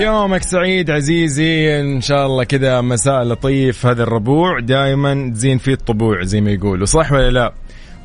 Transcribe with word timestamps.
يومك 0.00 0.42
سعيد 0.42 0.90
عزيزي 0.90 1.80
إن 1.80 2.00
شاء 2.00 2.26
الله 2.26 2.44
كذا 2.44 2.80
مساء 2.80 3.22
لطيف 3.22 3.86
هذا 3.86 4.02
الربوع. 4.02 4.60
دائما 4.60 5.30
تزين 5.34 5.58
فيه 5.58 5.72
الطبوع 5.72 6.22
زي 6.22 6.40
ما 6.40 6.50
يقولوا 6.50 6.86
صح 6.86 7.12
ولا 7.12 7.30
لا؟ 7.30 7.52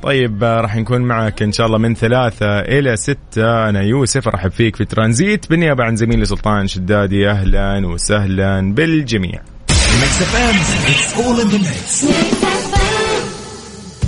طيب 0.04 0.44
راح 0.44 0.76
نكون 0.76 1.02
معك 1.02 1.42
إن 1.42 1.52
شاء 1.52 1.68
الله 1.68 1.78
من 1.78 1.96
ثلاثة 1.96 2.60
إلى 2.60 2.96
ستة. 2.96 3.70
أنا 3.70 3.82
يوسف 3.82 4.28
أرحب 4.28 4.52
فيك 4.52 4.76
في 4.76 4.86
ترانزيت 4.86 5.50
بالنيابة 5.50 5.84
عن 5.84 5.96
زميلي 5.96 6.26
سلطان 6.26 6.68
شدادي. 6.68 7.30
أهلا 7.30 7.88
وسهلا 7.88 8.74
بالجميع. 8.74 9.42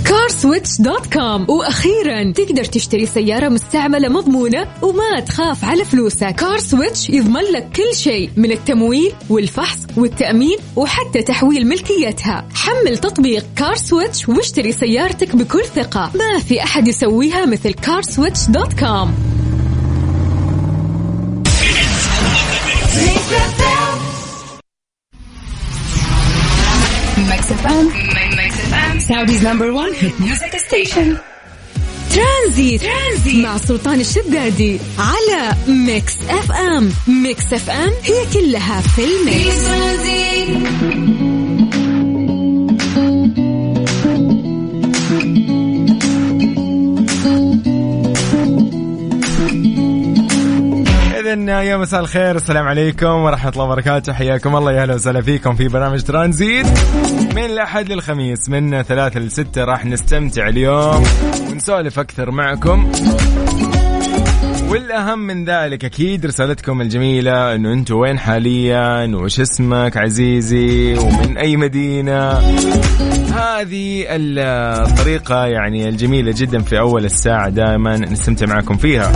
CarSwitch 0.08 0.80
dot 0.80 1.12
com 1.12 1.46
وأخيرا 1.50 2.32
تقدر 2.32 2.64
تشتري 2.64 3.06
سيارة 3.06 3.48
مستعملة 3.48 4.08
مضمونة 4.08 4.66
وما 4.82 5.20
تخاف 5.20 5.64
على 5.64 5.84
فلوسك. 5.84 6.34
CarSwitch 6.34 7.10
يضمن 7.10 7.42
لك 7.52 7.68
كل 7.76 7.96
شيء 7.96 8.30
من 8.36 8.52
التمويل 8.52 9.12
والفحص 9.28 9.78
والتأمين 9.96 10.58
وحتى 10.76 11.22
تحويل 11.22 11.66
ملكيتها. 11.66 12.48
حمل 12.54 12.98
تطبيق 12.98 13.46
CarSwitch 13.56 14.28
واشتري 14.28 14.72
سيارتك 14.72 15.36
بكل 15.36 15.64
ثقة. 15.64 16.10
ما 16.14 16.38
في 16.38 16.62
أحد 16.62 16.88
يسويها 16.88 17.46
مثل 17.46 17.72
CarSwitch 17.72 18.46
dot 18.48 18.80
com 18.80 19.14
Mix 27.30 27.42
FM. 27.60 27.84
Mix 28.38 28.52
FM. 28.70 28.94
Saudi's 29.08 29.42
number 29.42 29.72
one 29.72 29.92
hit 29.92 30.14
music 30.20 30.52
station. 30.58 31.18
ترانزيت. 32.14 32.80
ترانزيت 32.82 33.44
مع 33.44 33.56
سلطان 33.58 34.00
الشدادي 34.00 34.78
على 34.98 35.56
Mix 35.68 36.14
FM 36.28 36.92
Mix 37.06 37.52
FM 37.52 37.92
هي 38.04 38.26
كلها 38.32 38.80
في 38.80 39.04
ال 39.04 39.20
mix 39.20 39.66
اذا 51.26 51.62
يا 51.62 51.76
مساء 51.76 52.00
الخير. 52.00 52.36
السلام 52.36 52.68
عليكم 52.68 53.06
ورحمة 53.06 53.50
الله 53.50 53.64
وبركاته. 53.64 54.12
حياكم 54.12 54.56
الله. 54.56 54.72
يا 54.72 54.82
أهلا 54.82 54.94
وسهلا 54.94 55.22
فيكم 55.22 55.54
في 55.54 55.68
برنامج 55.68 56.02
ترانزيت. 56.02 56.66
من 57.34 57.44
الأحد 57.44 57.92
للخميس 57.92 58.48
من 58.48 58.82
ثلاثة 58.82 59.20
لستة 59.20 59.64
راح 59.64 59.86
نستمتع 59.86 60.48
اليوم 60.48 61.04
ونسولف 61.50 61.98
أكثر 61.98 62.30
معكم. 62.30 62.92
والأهم 64.68 65.18
من 65.18 65.44
ذلك 65.44 65.84
أكيد 65.84 66.26
رسالتكم 66.26 66.80
الجميلة 66.80 67.54
إنه 67.54 67.72
أنتم 67.72 67.94
وين 67.94 68.18
حاليا؟ 68.18 69.16
وش 69.16 69.40
اسمك 69.40 69.96
عزيزي؟ 69.96 70.94
ومن 70.94 71.38
أي 71.38 71.56
مدينة؟ 71.56 72.38
هذه 73.34 74.04
الطريقة 74.08 75.46
يعني 75.46 75.88
الجميلة 75.88 76.34
جدا 76.36 76.62
في 76.62 76.78
أول 76.78 77.04
الساعة 77.04 77.48
دائما 77.48 77.96
نستمتع 77.96 78.46
معكم 78.46 78.76
فيها. 78.76 79.12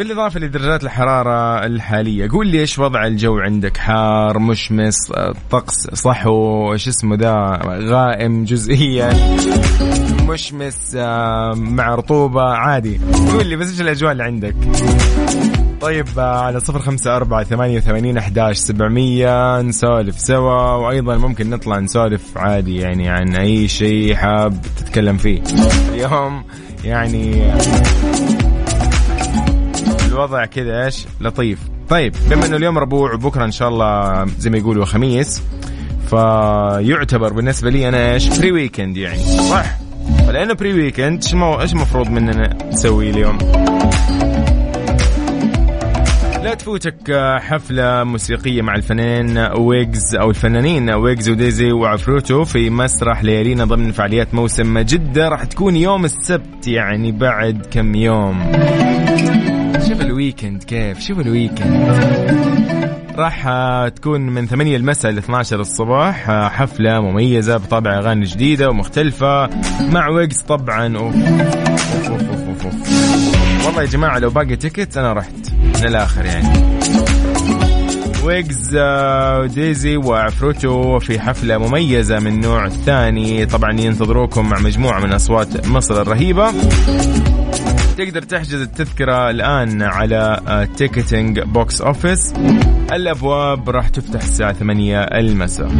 بالإضافة 0.00 0.40
لدرجات 0.40 0.84
الحرارة 0.84 1.66
الحالية 1.66 2.28
قول 2.30 2.46
لي 2.46 2.60
إيش 2.60 2.78
وضع 2.78 3.06
الجو 3.06 3.38
عندك؟ 3.38 3.76
حار 3.76 4.38
مشمس 4.38 5.12
طقس 5.50 5.74
صحو 5.94 6.72
إيش 6.72 6.88
اسمه 6.88 7.16
ذا؟ 7.16 7.60
غائم 7.64 8.44
جزئيا 8.44 9.10
مشمس 10.28 10.94
آه، 10.96 11.54
مع 11.54 11.94
رطوبة 11.94 12.42
عادي. 12.42 13.00
قول 13.32 13.46
لي 13.46 13.56
بس 13.56 13.70
إيش 13.70 13.80
الأجواء 13.80 14.12
اللي 14.12 14.22
عندك؟ 14.22 14.54
طيب 15.80 16.06
آه، 16.18 16.40
على 16.40 16.60
صفر 16.60 16.78
خمسة 16.78 17.16
أربعة 17.16 17.44
ثمانية 17.44 17.76
وثمانين 17.76 18.18
أحداش 18.18 18.56
سبعمية 18.56 19.60
نسولف 19.60 20.20
سوا 20.20 20.74
وأيضا 20.74 21.16
ممكن 21.16 21.50
نطلع 21.50 21.78
نسولف 21.78 22.38
عادي 22.38 22.76
يعني 22.76 23.08
عن 23.08 23.36
أي 23.36 23.68
شيء 23.68 24.14
حاب 24.14 24.56
تتكلم 24.76 25.16
فيه. 25.16 25.42
اليوم 25.94 26.44
يعني 26.84 27.52
الوضع 30.20 30.44
كذا 30.44 30.84
إيش؟ 30.84 31.06
لطيف. 31.20 31.58
طيب 31.88 32.14
بما 32.30 32.46
إنه 32.46 32.56
اليوم 32.56 32.78
ربوع 32.78 33.14
وبكره 33.14 33.44
إن 33.44 33.50
شاء 33.50 33.68
الله 33.68 34.24
زي 34.38 34.50
ما 34.50 34.58
يقولوا 34.58 34.84
خميس 34.84 35.42
فيعتبر 36.10 37.32
بالنسبة 37.32 37.70
لي 37.70 37.88
أنا 37.88 38.14
إيش؟ 38.14 38.38
pre 38.38 38.52
weekend 38.52 38.96
يعني. 38.96 39.24
صح؟ 39.24 39.64
فلانه 40.26 40.54
pre 40.54 40.72
weekend 40.72 41.22
إيش 41.24 41.34
إيش 41.34 41.72
المفروض 41.72 42.10
مننا 42.10 42.56
نسوي 42.72 43.10
اليوم؟ 43.10 43.38
لا 46.42 46.54
تفوتك 46.54 47.12
حفلة 47.40 48.04
موسيقية 48.04 48.62
مع 48.62 48.74
الفنان 48.74 49.52
ويجز 49.58 50.14
أو 50.14 50.30
الفنانين 50.30 50.90
ويجز 50.90 51.28
وديزي 51.28 51.72
وعفروتو 51.72 52.44
في 52.44 52.70
مسرح 52.70 53.24
ليالينا 53.24 53.64
ضمن 53.64 53.92
فعاليات 53.92 54.34
موسم 54.34 54.78
جدة. 54.78 55.28
راح 55.28 55.44
تكون 55.44 55.76
يوم 55.76 56.04
السبت 56.04 56.66
يعني 56.66 57.12
بعد 57.12 57.66
كم 57.70 57.94
يوم. 57.94 58.52
ال 60.30 60.34
weekend 60.34 60.62
كيف؟ 60.62 61.00
شوف 61.00 61.20
ال 61.20 61.28
weekend 61.28 61.88
راح 63.16 63.44
تكون 63.88 64.20
من 64.20 64.46
8 64.46 64.76
المساء 64.76 65.12
ل 65.12 65.18
12 65.18 65.60
الصباح 65.60 66.30
حفلة 66.30 67.00
مميزة 67.00 67.56
بطابع 67.56 67.98
أغاني 67.98 68.24
جديدة 68.24 68.70
ومختلفة 68.70 69.50
مع 69.92 70.08
ويجز 70.08 70.42
طبعا. 70.42 70.96
أوف. 70.96 71.14
أوف 71.14 72.10
أوف 72.10 72.48
أوف 72.48 72.64
أوف. 72.66 73.66
والله 73.66 73.80
يا 73.82 73.86
جماعة 73.86 74.18
لو 74.18 74.30
باقي 74.30 74.56
ticket 74.56 74.96
أنا 74.96 75.12
رحت. 75.12 75.52
من 75.80 75.84
الآخر 75.88 76.24
يعني. 76.24 76.48
ويجز 78.24 78.76
وديزي 79.40 79.96
وعفروتو 79.96 80.98
في 80.98 81.20
حفلة 81.20 81.58
مميزة 81.58 82.18
من 82.18 82.40
نوع 82.40 82.64
الثاني 82.66 83.46
طبعا 83.46 83.80
ينتظروكم 83.80 84.48
مع 84.48 84.58
مجموعة 84.58 85.00
من 85.00 85.12
أصوات 85.12 85.66
مصر 85.66 86.02
الرهيبة. 86.02 86.52
تقدر 88.00 88.22
تحجز 88.22 88.60
التذكرة 88.60 89.30
الآن 89.30 89.82
على 89.82 90.40
ticketing 90.76 91.40
box 91.40 91.80
office 91.80 92.32
الأبواب 92.92 93.70
راح 93.70 93.88
تفتح 93.88 94.22
الساعة 94.22 94.52
8 94.52 95.00
المساء. 95.00 95.70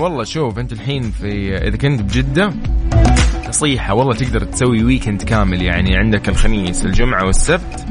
والله 0.00 0.24
شوف 0.24 0.58
أنت 0.58 0.72
الحين 0.72 1.02
في 1.02 1.56
إذا 1.56 1.76
كنت 1.76 2.02
بجدة 2.02 2.52
نصيحة 3.48 3.94
والله 3.94 4.14
تقدر 4.14 4.44
تسوي 4.44 4.84
weekend 4.84 5.22
كامل 5.22 5.62
يعني 5.62 5.96
عندك 5.96 6.28
الخميس 6.28 6.84
الجمعة 6.84 7.26
والسبت. 7.26 7.86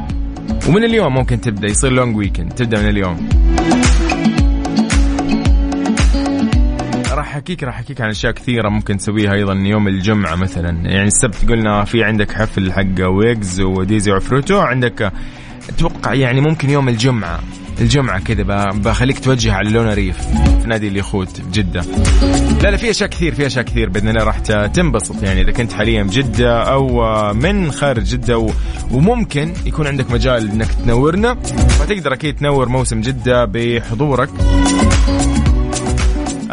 ومن 0.69 0.83
اليوم 0.83 1.13
ممكن 1.13 1.41
تبدأ 1.41 1.67
يصير 1.67 1.91
long 1.91 2.17
weekend 2.17 2.53
تبدأ 2.53 2.81
من 2.81 2.89
اليوم. 2.89 3.29
راح 7.35 7.41
أحكيك 7.41 7.63
راح 7.63 7.75
أحكيك 7.75 8.01
عن 8.01 8.09
أشياء 8.09 8.31
كثيرة 8.31 8.69
ممكن 8.69 8.97
تسويها 8.97 9.34
أيضا 9.34 9.53
يوم 9.53 9.88
الجمعة 9.88 10.35
مثلا. 10.35 10.69
يعني 10.69 11.07
السبت 11.07 11.50
قلنا 11.50 11.84
في 11.84 12.03
عندك 12.03 12.31
حفل 12.31 12.73
حق 12.73 13.09
ويجز 13.09 13.62
وديزي 13.62 14.12
وعفروتو 14.12 14.59
عندك 14.59 15.12
أتوقع 15.69 16.13
يعني 16.13 16.41
ممكن 16.41 16.69
يوم 16.69 16.90
الجمعة. 16.90 17.40
الجمعة 17.81 18.19
كذا 18.19 18.44
بخليك 18.72 19.19
توجه 19.19 19.53
على 19.53 19.69
لونا 19.69 19.94
ريف. 19.94 20.18
في 20.62 20.68
نادي 20.68 20.88
اليخوت 20.88 21.41
بجدة 21.41 21.81
لا 22.63 22.72
لا 22.72 22.78
في 22.78 22.90
أشياء 22.90 23.09
كثير 23.09 23.35
في 23.35 23.46
أشياء 23.46 23.66
كثير 23.66 23.90
بإذن 23.90 24.09
الله 24.09 24.23
راح 24.23 24.40
تنبسط. 24.67 25.23
يعني 25.23 25.41
إذا 25.41 25.52
كنت 25.52 25.73
حاليا 25.73 26.03
بجدة 26.03 26.63
أو 26.63 27.34
من 27.34 27.72
خارج 27.72 28.03
جدة. 28.03 28.47
وممكن 28.91 29.53
يكون 29.66 29.88
عندك 29.88 30.12
مجال 30.12 30.52
إنك 30.52 30.73
تنورنا. 30.73 31.34
فتقدر 31.79 32.13
أكيد 32.13 32.35
تنور 32.35 32.69
موسم 32.69 33.02
جدة 33.02 33.46
بحضورك. 33.46 34.29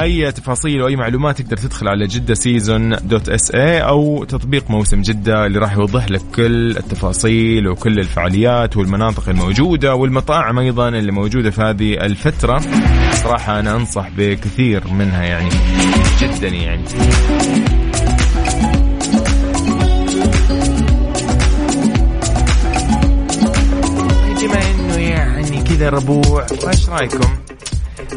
أي 0.02 0.32
تفاصيل 0.32 0.82
وأي 0.82 0.96
معلومات 0.96 1.42
تقدر 1.42 1.56
تدخل 1.56 1.88
على 1.88 2.06
Jeddah 2.06 2.34
Season 2.34 2.96
dot 2.96 3.28
SA 3.28 3.80
أو 3.80 4.24
تطبيق 4.24 4.70
موسم 4.70 5.02
جدة 5.02 5.46
اللي 5.46 5.58
راح 5.58 5.76
يوضح 5.76 6.10
لك 6.10 6.20
كل 6.34 6.70
التفاصيل 6.70 7.68
وكل 7.68 7.98
الفعاليات 7.98 8.76
والمناطق 8.76 9.28
الموجودة 9.28 9.94
والمطاعم 9.94 10.58
أيضا 10.58 10.88
اللي 10.88 11.12
موجودة 11.12 11.50
في 11.50 11.60
هذه 11.60 11.94
الفترة. 11.94 12.60
صراحة 13.12 13.60
أنا 13.60 13.76
أنصح 13.76 14.08
بكثير 14.16 14.88
منها 14.88 15.24
يعني 15.24 15.50
جدا 16.20 16.48
يعني. 16.48 16.84
بما 24.42 24.70
إنه 24.70 24.96
يعني 24.96 25.62
كذا 25.62 25.88
ربوع. 25.88 26.46
إيش 26.68 26.88
رأيكم؟ 26.88 27.51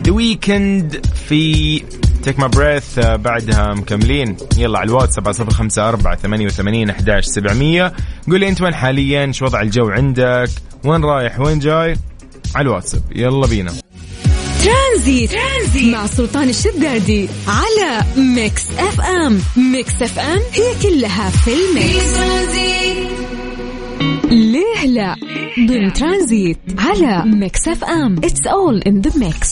The 0.05 0.11
Weeknd 0.11 1.05
في 1.27 1.81
Take 2.23 2.39
My 2.39 2.47
Breath 2.47 2.99
بعدها 2.99 3.73
مكملين. 3.73 4.37
يلا 4.57 4.79
على 4.79 4.87
الواتس 4.89 5.15
7054 5.15 6.15
88 6.15 6.89
11 6.89 7.21
700 7.31 7.93
قول 8.27 8.39
لي 8.39 8.49
أنت 8.49 8.61
وين 8.61 8.73
حاليا؟ 8.75 9.31
شو 9.31 9.45
وضع 9.45 9.61
الجو 9.61 9.89
عندك؟ 9.89 10.49
وين 10.83 11.03
رايح؟ 11.03 11.39
وين 11.39 11.59
جاي؟ 11.59 11.97
على 12.55 12.67
الواتساب 12.67 13.01
يلا 13.15 13.47
بينا. 13.47 13.73
ترانزيت. 14.63 15.31
ترانزيت 15.31 15.93
مع 15.93 16.07
سلطان 16.07 16.49
الشدادي 16.49 17.29
على 17.47 18.03
Mix 18.17 18.63
FM. 18.77 19.39
Mix 19.57 20.01
FM 20.01 20.39
هي 20.53 20.81
كلها 20.83 21.29
في 21.29 21.51
ال 21.53 21.66
mix. 21.66 22.15
ليه 24.31 24.85
لا؟ 24.85 25.15
ضمن 25.67 25.93
ترانزيت 25.93 26.57
على 26.77 27.23
Mix 27.25 27.67
FM. 27.67 28.15
it's 28.17 28.47
all 28.47 28.81
in 28.81 29.01
the 29.01 29.11
mix 29.19 29.49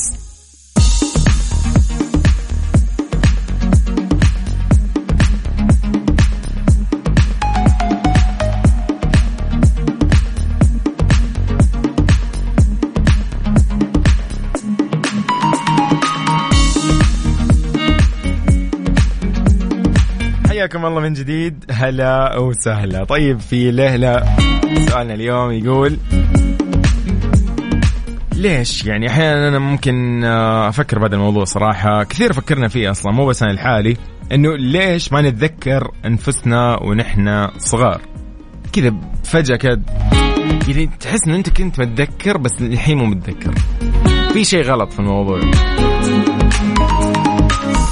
حياكم 20.74 20.86
الله 20.86 21.02
من 21.02 21.14
جديد. 21.14 21.66
هلا 21.72 22.38
وسهلا. 22.38 23.04
طيب 23.04 23.40
في 23.40 23.72
لهلا 23.72 24.26
سؤالنا 24.90 25.14
اليوم 25.14 25.52
يقول 25.52 25.98
ليش؟ 28.36 28.86
يعني 28.86 29.10
أحيانا 29.10 29.48
أنا 29.48 29.60
ممكن 29.60 30.24
آه، 30.24 30.70
أفكر 30.70 31.00
بهذا 31.00 31.16
الموضوع 31.16 31.44
صراحة. 31.44 32.04
كثير 32.04 32.34
فكرنا 32.34 32.68
فيه 32.68 32.92
أصلا 32.92 33.12
مو 33.12 33.26
بس 33.26 33.44
أنا 33.44 33.52
الحالي 33.52 33.98
إنه 34.32 34.56
ليش 34.58 35.14
ما 35.14 35.22
نتذكر 35.22 35.92
أنفسنا 36.06 36.84
ونحن 36.84 37.48
صغار؟ 37.58 38.02
كذا 38.74 38.94
فجأة 39.24 39.56
كذا 39.56 39.82
يعني 40.68 40.90
تحس 41.00 41.28
انه 41.28 41.36
أنت 41.36 41.50
كنت 41.50 41.80
متذكر 41.80 42.38
بس 42.38 42.62
الحين 42.62 42.98
مو 42.98 43.06
متذكر. 43.06 43.54
في 44.34 44.44
شيء 44.44 44.64
غلط 44.64 44.94
في 44.94 45.00
الموضوع. 45.00 45.40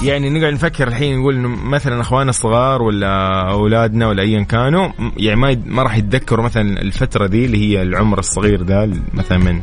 يعني 0.03 0.29
نقعد 0.29 0.53
نفكر 0.53 0.87
الحين 0.87 1.19
نقول 1.19 1.35
إنه 1.35 1.47
مثلا 1.47 2.01
أخواننا 2.01 2.29
الصغار 2.29 2.81
ولا 2.81 3.41
أولادنا 3.51 4.07
ولا 4.07 4.21
ايا 4.23 4.43
كانوا 4.43 4.89
يعني 5.17 5.39
ما 5.39 5.57
ما 5.65 5.83
راح 5.83 5.97
يتذكروا 5.97 6.45
مثلا 6.45 6.81
الفترة 6.81 7.27
دي 7.27 7.45
اللي 7.45 7.57
هي 7.57 7.81
العمر 7.81 8.19
الصغير 8.19 8.61
ده 8.61 8.89
مثلا 9.13 9.37
من 9.37 9.61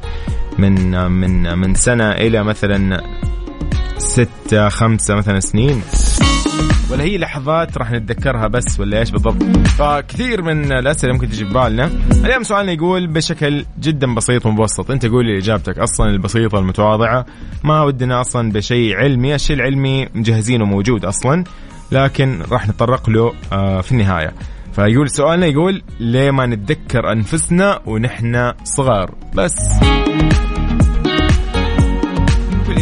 من 0.58 1.10
من 1.10 1.58
من 1.58 1.74
سنة 1.74 2.10
إلى 2.10 2.44
مثلا 2.44 3.02
ستة 3.98 4.68
خمسة 4.68 5.14
مثلا 5.14 5.40
سنين. 5.40 5.82
ولا 6.90 7.04
هي 7.04 7.18
لحظات 7.18 7.78
راح 7.78 7.90
نتذكرها 7.90 8.46
بس 8.48 8.80
ولا 8.80 8.98
إيش 8.98 9.10
بالضبط؟ 9.10 9.42
فكثير 9.66 10.42
من 10.42 10.72
الأسئلة 10.72 11.12
ممكن 11.12 11.28
تجي 11.28 11.44
ببالنا 11.44 11.90
اليوم 12.24 12.42
سؤالنا 12.42 12.72
يقول 12.72 13.06
بشكل 13.06 13.64
جدا 13.80 14.14
بسيط 14.14 14.46
ومبسط 14.46 14.90
أنت 14.90 15.06
قول 15.06 15.26
لي 15.26 15.38
إجابتك 15.38 15.78
أصلا 15.78 16.10
البسيطة 16.10 16.58
المتواضعة. 16.58 17.26
ما 17.64 17.82
ودنا 17.82 18.20
أصلا 18.20 18.52
بشيء 18.52 18.96
علمي 18.96 19.34
الشيء 19.34 19.56
العلمي 19.56 20.08
مجهزينه 20.14 20.64
موجود 20.64 21.04
أصلا 21.04 21.44
لكن 21.92 22.42
راح 22.50 22.68
نتطرق 22.68 23.10
له 23.10 23.32
آه، 23.52 23.80
في 23.80 23.92
النهاية. 23.92 24.32
فيقول 24.72 25.10
سؤالنا 25.10 25.46
يقول 25.46 25.82
ليه 26.00 26.30
ما 26.30 26.46
نتذكر 26.46 27.12
أنفسنا 27.12 27.80
ونحن 27.86 28.52
صغار؟ 28.64 29.14
بس. 29.34 29.54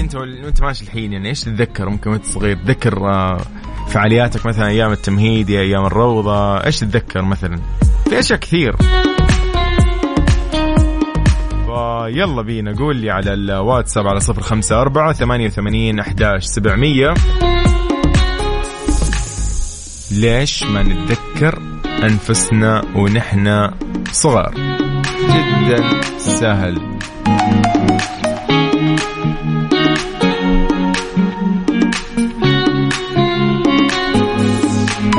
أنت 0.06 0.14
وأنت 0.14 0.62
ماشي 0.62 0.84
الحين 0.84 1.12
يعني 1.12 1.28
إيش 1.28 1.40
تتذكر؟ 1.40 1.88
ممكن 1.88 2.10
وأنت 2.10 2.24
صغير 2.24 2.56
تذكر 2.56 3.08
آه، 3.08 3.40
فعالياتك 3.88 4.46
مثلا 4.46 4.68
أيام 4.68 4.92
التمهيد 4.92 5.50
يا 5.50 5.60
أيام 5.60 5.86
الروضة 5.86 6.64
إيش 6.64 6.80
تتذكر 6.80 7.22
مثلا؟ 7.22 7.60
في 8.08 8.18
أشياء 8.18 8.38
كثير. 8.38 8.76
يلا 12.08 12.42
بينا 12.42 12.76
قول 12.78 12.96
لي 12.96 13.10
على 13.10 13.32
الواتساب 13.34 14.06
على 14.06 14.20
صفر 14.20 14.42
خمسة 14.42 14.80
أربعة 14.80 15.12
ثمانية 15.12 15.46
وثمانين 15.46 16.00
أحداش 16.00 16.44
سبعمية. 16.44 17.14
ليش 20.10 20.62
ما 20.62 20.82
نتذكر 20.82 21.58
أنفسنا 22.02 22.82
ونحن 22.96 23.70
صغار؟ 24.12 24.54
جدا 25.28 26.00
سهل. 26.18 26.98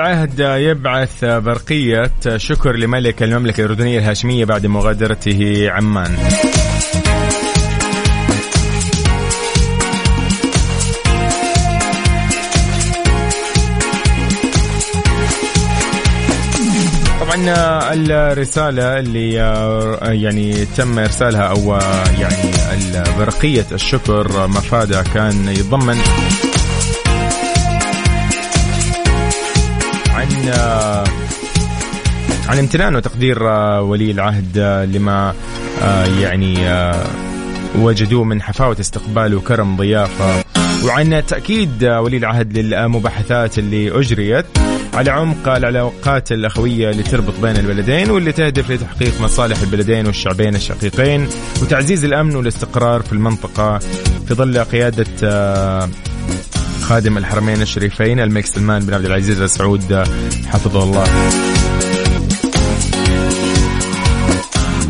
العهد 0.00 0.40
يبعث 0.40 1.24
برقية 1.24 2.12
شكر 2.36 2.76
لملك 2.76 3.22
المملكة 3.22 3.60
الأردنية 3.60 3.98
الهاشمية 3.98 4.44
بعد 4.44 4.66
مغادرته 4.66 5.70
عمان. 5.70 6.16
طبعا 17.20 17.92
الرسالة 17.92 18.98
اللي 18.98 19.32
يعني 20.22 20.64
تم 20.64 20.98
إرسالها 20.98 21.42
أو 21.42 21.78
يعني 22.18 22.52
برقية 23.18 23.66
الشكر 23.72 24.46
مفادها 24.46 25.02
كان 25.02 25.48
يتضمن 25.48 25.96
عن 30.48 31.04
عن 32.48 32.58
امتنان 32.58 32.96
وتقدير 32.96 33.42
ولي 33.82 34.10
العهد 34.10 34.58
لما 34.94 35.34
يعني 36.20 36.54
وجدوه 37.74 38.24
من 38.24 38.42
حفاوة 38.42 38.76
استقبال 38.80 39.34
وكرم 39.34 39.76
ضيافة. 39.76 40.44
وعن 40.84 41.22
تأكيد 41.26 41.84
ولي 41.84 42.16
العهد 42.16 42.58
للمباحثات 42.58 43.58
اللي 43.58 44.00
أجريت. 44.00 44.46
على 44.94 45.10
عمق 45.10 45.48
العلاقات 45.48 46.32
الأخوية 46.32 46.90
اللي 46.90 47.02
تربط 47.02 47.34
بين 47.42 47.56
البلدين 47.56 48.10
واللي 48.10 48.32
تهدف 48.32 48.70
لتحقيق 48.70 49.20
مصالح 49.20 49.60
البلدين 49.60 50.06
والشعبين 50.06 50.54
الشقيقين. 50.54 51.28
وتعزيز 51.62 52.04
الأمن 52.04 52.36
والاستقرار 52.36 53.02
في 53.02 53.12
المنطقة 53.12 53.78
في 54.28 54.34
ظل 54.34 54.58
قيادة 54.58 55.06
خادم 56.90 57.18
الحرمين 57.18 57.62
الشريفين 57.62 58.20
الملك 58.20 58.46
سلمان 58.46 58.86
بن 58.86 58.94
عبد 58.94 59.04
العزيز 59.04 59.40
السعود 59.40 60.04
حفظه 60.46 60.82
الله. 60.82 61.04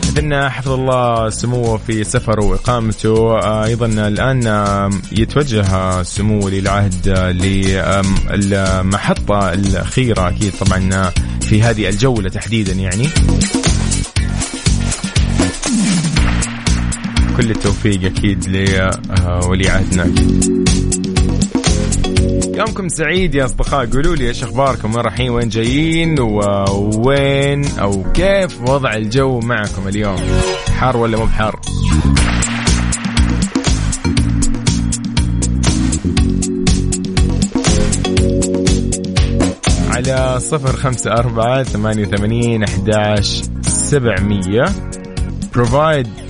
إذن 0.09 0.49
حفظ 0.49 0.71
الله 0.71 1.30
سموه 1.30 1.78
في 1.87 2.04
سفره 2.04 2.45
وإقامته. 2.45 3.38
آه، 3.38 3.64
أيضا 3.64 3.87
الآن 3.87 4.42
يتوجه 5.12 6.02
سمو 6.02 6.47
ولي 6.47 6.59
العهد 6.59 7.09
للمحطة 8.30 9.52
الأخيرة 9.52 10.28
أكيد 10.28 10.52
طبعا 10.61 11.11
في 11.40 11.62
هذه 11.62 11.88
الجولة 11.88 12.28
تحديدا 12.28 12.73
يعني. 12.73 13.09
كل 17.37 17.50
التوفيق 17.50 18.04
أكيد 18.04 18.49
لولي 18.49 19.69
عهدنا. 19.69 20.02
أكيد. 20.02 20.89
يومكم 22.61 22.88
سعيد 22.88 23.35
يا 23.35 23.45
أصدقاء. 23.45 23.87
قولوا 23.87 24.17
لي 24.17 24.29
إيش 24.29 24.43
أخباركم؟ 24.43 24.95
وين 24.95 25.05
رايحين؟ 25.05 25.31
وين 25.31 25.49
جايين؟ 25.49 26.21
ووين 26.21 27.64
أو 27.79 28.12
كيف 28.12 28.61
وضع 28.61 28.95
الجو 28.95 29.40
معكم 29.40 29.88
اليوم؟ 29.88 30.17
حار 30.79 30.97
ولا 30.97 31.19
مو 31.19 31.25
بحار؟ 31.25 31.61
على 39.90 40.40
صفر 40.40 40.76
خمسة 40.76 41.11
أربعة 41.12 41.62
ثمانية 41.62 42.07
وثمانين 42.07 42.62
أحداش 42.62 43.43
سبعمية. 43.62 44.64
Provide 45.57 46.29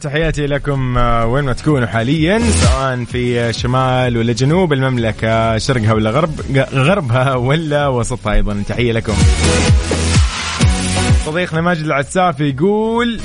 تحياتي 0.00 0.46
لكم 0.46 0.98
آه، 0.98 1.26
وين 1.26 1.44
ما 1.44 1.52
تكونوا 1.52 1.86
حاليا 1.86 2.40
سواء 2.50 3.04
في 3.04 3.52
شمال 3.52 4.16
ولا 4.16 4.32
جنوب 4.32 4.72
المملكة 4.72 5.58
شرقها 5.58 5.92
ولا 5.92 6.10
غرب 6.10 6.40
غربها 6.74 7.34
ولا 7.34 7.88
وسطها 7.88 8.32
أيضا. 8.32 8.62
تحية 8.68 8.92
لكم. 8.92 9.12
صديقنا 11.26 11.60
ماجد 11.60 11.84
العساف 11.84 12.40
يقول 12.40 13.20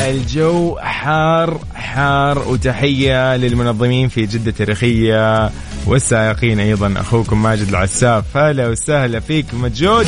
الجو 0.00 0.76
حار 0.78 1.60
حار 1.74 2.38
وتحية 2.48 3.36
للمنظمين 3.36 4.08
في 4.08 4.26
جدة 4.26 4.50
التاريخية 4.50 5.50
والسائقين 5.86 6.60
أيضا. 6.60 6.94
أخوكم 7.00 7.42
ماجد 7.42 7.68
العساف 7.68 8.36
هلا 8.36 8.68
وسهلا 8.68 9.20
فيك 9.20 9.46
مجود. 9.54 10.06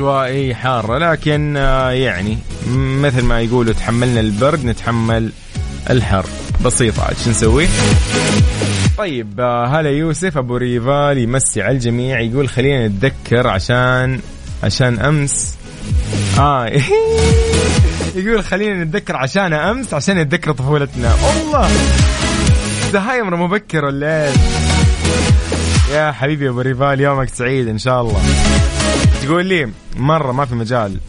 إيه 0.00 0.54
حارة 0.54 0.98
لكن 0.98 1.56
آه، 1.56 1.90
يعني 1.90 2.38
مثل 2.76 3.22
ما 3.22 3.40
يقولوا 3.40 3.72
تحملنا 3.72 4.20
البرد 4.20 4.64
نتحمل 4.64 5.32
الحر. 5.90 6.26
بسيطة 6.64 7.02
عاد 7.04 7.16
شو 7.24 7.30
نسوي؟ 7.30 7.68
طيب 8.98 9.40
آه، 9.40 9.66
هلا 9.66 9.90
يوسف 9.90 10.38
أبو 10.38 10.56
ريفال 10.56 11.18
يمسي 11.18 11.62
على 11.62 11.74
الجميع 11.74 12.20
يقول 12.20 12.48
خلينا 12.48 12.88
نتذكر 12.88 13.46
عشان 13.48 14.20
عشان 14.62 14.98
أمس. 15.00 15.54
آه 16.38 16.66
يقول 18.16 18.44
خلينا 18.44 18.84
نتذكر 18.84 19.16
عشان 19.16 19.52
أمس 19.52 19.94
عشان 19.94 20.18
نتذكر 20.18 20.52
طفولتنا. 20.52 21.14
الله! 21.46 21.68
زهايمر 22.92 23.36
مبكر 23.36 23.84
ولا 23.84 24.32
يا 25.92 26.12
حبيبي 26.12 26.48
أبو 26.48 26.60
ريفال 26.60 27.00
يومك 27.00 27.28
سعيد 27.28 27.68
إن 27.68 27.78
شاء 27.78 28.00
الله. 28.00 28.22
تقول 29.22 29.46
لي 29.46 29.70
مرة 29.96 30.32
ما 30.32 30.44
في 30.44 30.54
مجال. 30.54 31.00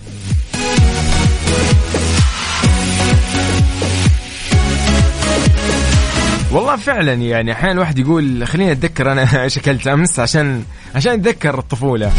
والله 6.52 6.76
فعلا 6.76 7.14
يعني 7.14 7.52
أحيانا 7.52 7.72
الواحد 7.72 8.00
يقول 8.00 8.48
خليني 8.48 8.72
أتذكر 8.72 9.12
أنا 9.12 9.28
إيش 9.44 9.58
اكلت 9.58 9.88
أمس 9.88 10.20
عشان 10.20 10.64
عشان 10.96 11.14
أتذكر 11.14 11.60
الطفولة. 11.60 12.12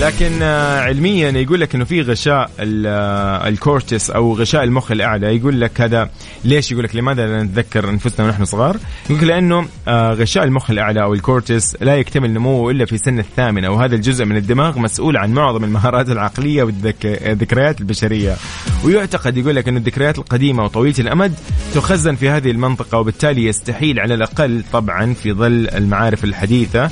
لكن 0.00 0.42
آه، 0.42 0.80
علميا 0.80 1.30
يقول 1.30 1.60
لك 1.60 1.74
إنه 1.74 1.84
في 1.84 2.02
غشاء 2.02 2.50
آه، 2.60 3.48
الكورتس 3.48 4.10
أو 4.10 4.34
غشاء 4.34 4.64
المخ 4.64 4.92
الأعلى. 4.92 5.36
يقول 5.36 5.60
لك 5.60 5.80
هذا 5.80 6.10
ليش؟ 6.44 6.72
يقول 6.72 6.84
لك 6.84 6.96
لماذا 6.96 7.26
لا 7.26 7.42
نتذكر 7.42 7.90
أنفسنا 7.90 8.26
ونحن 8.26 8.44
صغار؟ 8.44 8.76
يقول 9.10 9.18
لك 9.18 9.24
لأنه 9.24 9.66
آه، 9.88 10.12
غشاء 10.12 10.44
المخ 10.44 10.70
الأعلى 10.70 11.02
أو 11.02 11.14
الكورتس 11.14 11.76
لا 11.80 11.96
يكتمل 11.96 12.30
نموه 12.30 12.70
إلا 12.70 12.84
في 12.84 12.98
سن 12.98 13.18
الثامنة 13.18 13.70
وهذا 13.70 13.94
الجزء 13.94 14.24
من 14.24 14.36
الدماغ 14.36 14.78
مسؤول 14.78 15.16
عن 15.16 15.32
معظم 15.32 15.64
المهارات 15.64 16.10
العقلية 16.10 16.62
والذكريات 16.62 17.80
البشرية. 17.80 18.36
ويعتقد 18.84 19.36
يقول 19.36 19.56
لك 19.56 19.68
ان 19.68 19.76
الذكريات 19.76 20.18
القديمة 20.18 20.64
وطويلة 20.64 20.98
الأمد 20.98 21.34
تخزن 21.74 22.14
في 22.14 22.28
هذه 22.28 22.50
المنطقة 22.50 22.98
وبالتالي 22.98 23.44
يستحيل 23.44 24.00
على 24.00 24.14
الأقل 24.14 24.62
طبعا 24.72 25.14
في 25.14 25.32
ظل 25.32 25.68
المعارف 25.68 26.24
الحديثة 26.24 26.90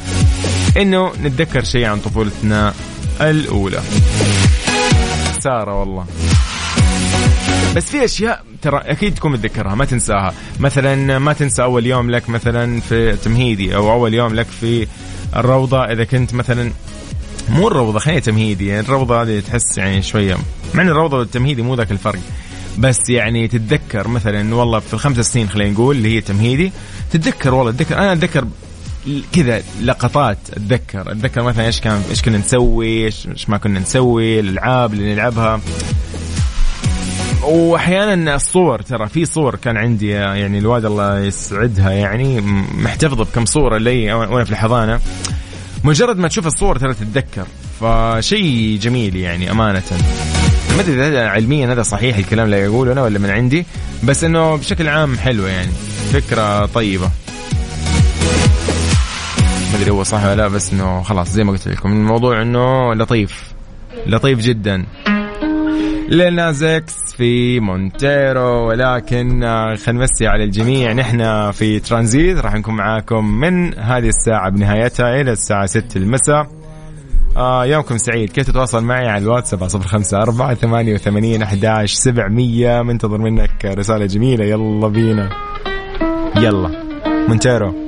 إنه 0.77 1.13
نتذكر 1.23 1.65
شيء 1.65 1.85
عن 1.85 1.99
طفولتنا. 1.99 2.75
الأولى. 3.21 3.81
سارة 5.41 5.81
والله. 5.81 6.07
بس 7.77 7.85
في 7.85 8.05
أشياء 8.05 8.45
ترى 8.63 8.79
أكيد 8.79 9.15
تكون 9.15 9.33
متذكرها 9.33 9.75
ما 9.75 9.85
تنساها. 9.85 10.35
مثلا 10.61 11.19
ما 11.19 11.33
تنسى 11.33 11.63
أول 11.63 11.87
يوم 11.87 12.11
لك 12.11 12.31
مثلا 12.31 12.81
في 12.81 13.17
تمهيدي 13.17 13.77
أو 13.77 13.93
أول 13.93 14.15
يوم 14.15 14.35
لك 14.35 14.47
في 14.47 14.87
الروضة 15.37 15.85
إذا 15.85 16.05
كنت 16.05 16.35
مثلا 16.35 16.73
مو 17.49 17.69
الروضة 17.69 17.99
خلينا 17.99 18.21
تمهيدي. 18.21 18.67
يعني 18.67 18.81
الروضة 18.81 19.23
هذه 19.23 19.41
تحس 19.41 19.79
يعني 19.79 20.03
شوية 20.03 20.37
مع 20.75 20.83
إن 20.83 20.89
الروضة 20.89 21.17
والتمهيدي 21.19 21.63
مو 21.63 21.75
ذاك 21.75 21.91
الفرق. 21.91 22.21
بس 22.79 23.11
يعني 23.11 23.49
تتذكر 23.49 24.09
مثلا 24.09 24.55
والله 24.55 24.79
في 24.79 24.95
الخمس 24.95 25.21
سنين 25.21 25.49
خلينا 25.49 25.71
نقول 25.71 25.97
اللي 25.97 26.17
هي 26.17 26.21
تمهيدي 26.21 26.73
تتذكر 27.11 27.55
والله 27.55 27.73
تتذكر 27.73 27.99
أنا 27.99 28.13
أتذكر 28.13 28.45
كذا 29.33 29.63
لقطات 29.83 30.39
أتذكر. 30.53 31.13
أتذكر 31.13 31.43
مثلا 31.43 31.67
إيش 31.67 31.81
كان 31.81 32.03
إيش 32.11 32.23
كنا 32.23 32.39
نسوي 32.39 33.05
إيش 33.05 33.49
ما 33.49 33.59
كنا 33.59 33.81
نسوي 33.81 34.41
الألعاب 34.41 34.93
اللي 34.93 35.15
نلعبها. 35.15 35.61
واحيانا 37.43 38.35
الصور 38.35 38.83
ترى 38.83 39.09
في 39.09 39.25
صور 39.25 39.55
كان 39.55 39.77
عندي 39.77 40.09
يعني 40.09 40.59
الواد 40.59 40.85
الله 40.85 41.21
يسعدها 41.21 41.91
يعني 41.91 42.41
محتفظة 42.75 43.25
بكم 43.25 43.45
صورة 43.45 43.79
لي 43.79 44.13
وأنا 44.13 44.45
في 44.45 44.51
الحضانة. 44.51 45.01
مجرد 45.85 46.19
ما 46.19 46.29
تشوف 46.29 46.47
الصور 46.47 46.79
ترى 46.79 46.95
تتذكر. 46.95 47.47
فشيء 47.81 48.79
جميل 48.79 49.17
يعني 49.17 49.51
أمانة. 49.51 49.83
ما 50.77 50.81
أدري 50.81 51.09
إذا 51.09 51.29
علميا 51.29 51.73
هذا 51.73 51.83
صحيح 51.83 52.17
الكلام 52.17 52.47
اللي 52.47 52.57
يقوله 52.57 52.93
أنا 52.93 53.03
ولا 53.03 53.19
من 53.19 53.31
عندي. 53.31 53.67
بس 54.03 54.25
إنه 54.25 54.57
بشكل 54.57 54.89
عام 54.89 55.19
حلوة 55.19 55.49
يعني 55.49 55.73
فكرة 56.13 56.67
طيبة. 56.67 57.11
ما 59.73 59.77
أدري 59.79 59.91
هو 59.91 60.03
صح 60.03 60.25
ولا 60.25 60.37
لا 60.37 60.49
بس 60.49 60.73
إنه 60.73 61.03
خلاص 61.03 61.29
زي 61.29 61.45
ما 61.45 61.53
قلت 61.53 61.69
لكم 61.69 61.93
الموضوع 61.93 62.43
إنه 62.43 62.95
لطيف 62.95 63.53
لطيف 64.07 64.39
جدا. 64.39 64.85
Lil 66.09 66.54
Nas 66.54 67.00
X 67.00 67.15
في 67.17 67.61
Montero 67.61 68.69
ولكن 68.69 69.41
خلينا 69.77 69.77
نمسي 69.89 70.27
على 70.27 70.45
الجميع 70.45 70.93
نحن 70.93 71.51
في 71.51 71.81
ترانزيت 71.81 72.39
راح 72.39 72.55
نكون 72.55 72.75
معاكم 72.75 73.41
من 73.41 73.79
هذه 73.79 74.09
الساعة 74.09 74.51
بنهايتها 74.51 75.21
إلى 75.21 75.33
الساعة 75.33 75.67
6 75.67 75.99
المساء. 75.99 76.47
آه 77.37 77.67
يومكم 77.67 77.97
سعيد. 77.99 78.31
كيف 78.31 78.47
تتواصل 78.47 78.85
معي 78.85 79.09
على 79.09 79.25
الواتساب؟ 79.25 79.69
صفر 79.69 79.89
خمسة 79.89 80.23
أربعة 80.23 80.55
ثمانية 80.55 80.95
وثمانين 80.95 81.43
أحداش 81.43 81.93
سبعمية. 81.93 82.83
منتظر 82.83 83.19
منك 83.19 83.65
رسالة 83.65 84.07
جميلة. 84.07 84.45
يلا 84.45 84.89
بينا. 84.89 85.31
يلا. 86.37 86.71
Montero 87.29 87.88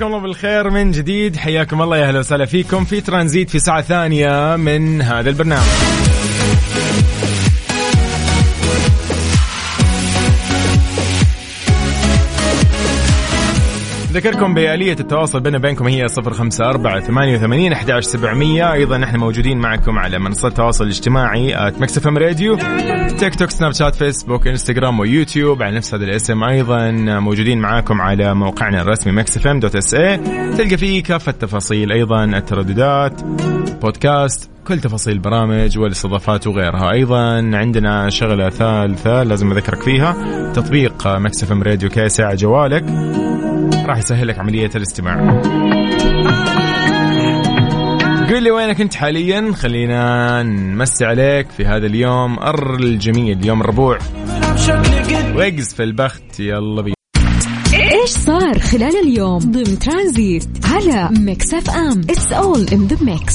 مساكم 0.00 0.14
الله 0.14 0.22
بالخير 0.22 0.70
من 0.70 0.90
جديد. 0.90 1.36
حياكم 1.36 1.82
الله 1.82 1.96
يا 1.96 2.08
أهلا 2.08 2.18
وسهلا 2.18 2.46
فيكم 2.46 2.84
في 2.84 3.00
ترانزيت 3.00 3.50
في 3.50 3.58
ساعة 3.58 3.82
ثانية 3.82 4.56
من 4.56 5.02
هذا 5.02 5.30
البرنامج. 5.30 5.99
ذكركم 14.12 14.54
بآلية 14.54 14.96
التواصل 15.00 15.40
بيننا 15.40 15.58
وبينكم 15.58 15.86
هي 15.86 16.08
صفر 16.08 16.32
خمسة 16.32 16.64
أربعة 16.64 17.00
ثمانية 17.00 17.36
وثمانين 17.36 17.72
أحد 17.72 18.00
سبعمية 18.00 18.72
أيضا 18.72 18.98
نحن 18.98 19.16
موجودين 19.16 19.58
معكم 19.58 19.98
على 19.98 20.18
منصات 20.18 20.52
التواصل 20.52 20.84
الاجتماعي 20.84 21.72
Mix 21.80 22.06
FM 22.06 22.18
Radio. 22.18 22.58
تيك 23.18 23.34
توك 23.34 23.50
سناب 23.50 23.72
شات 23.72 23.94
فيسبوك 23.94 24.46
إنستغرام 24.46 25.00
ويوتيوب. 25.00 25.62
على 25.62 25.76
نفس 25.76 25.94
هذا 25.94 26.04
الاسم 26.04 26.44
أيضا 26.44 26.90
موجودين 27.20 27.58
معكم 27.58 28.00
على 28.00 28.34
موقعنا 28.34 28.82
الرسمي 28.82 29.12
Mix 29.12 29.46
FM 29.46 29.60
dot 29.60 29.76
SA 29.76 30.16
تلقى 30.56 30.76
فيه 30.76 31.02
كافة 31.02 31.30
التفاصيل 31.30 31.92
أيضا 31.92 32.24
الترددات 32.24 33.22
بودكاست 33.82 34.50
كل 34.66 34.80
تفاصيل 34.80 35.12
البرامج 35.12 35.78
والاستضافات 35.78 36.46
وغيرها. 36.46 36.92
أيضا 36.92 37.50
عندنا 37.54 38.10
شغلة 38.10 38.50
ثالثة 38.50 39.22
لازم 39.22 39.52
أذكرك 39.52 39.82
فيها 39.82 40.16
تطبيق 40.52 41.06
Mix 41.06 41.52
FM 41.52 41.62
Radio 41.62 41.88
كيس 41.88 42.20
على 42.20 42.36
جوالك. 42.36 42.84
راح 43.86 43.98
يسهل 43.98 44.28
لك 44.28 44.38
عملية 44.38 44.70
الاستماع. 44.74 45.40
قل 48.30 48.42
لي 48.42 48.50
وينك 48.50 48.80
أنت 48.80 48.94
حاليا؟ 48.94 49.52
خلينا 49.52 50.42
نمسي 50.42 51.04
عليك 51.04 51.50
في 51.50 51.66
هذا 51.66 51.86
اليوم 51.86 52.38
الجميل 52.74 53.46
يوم 53.46 53.60
الربوع. 53.60 53.98
ويقز 55.36 55.74
في 55.74 55.82
البخت 55.82 56.40
يلا 56.40 56.82
بينا. 56.82 56.94
إيش 57.74 58.10
صار 58.10 58.58
خلال 58.58 58.96
اليوم 59.04 59.38
ضمن 59.38 59.78
ترانزيت 59.78 60.48
على 60.64 61.08
Mix 61.18 61.54
FM؟ 61.54 62.00
it's 62.00 62.32
all 62.32 62.66
in 62.72 62.86
the 62.86 63.04
mix 63.04 63.34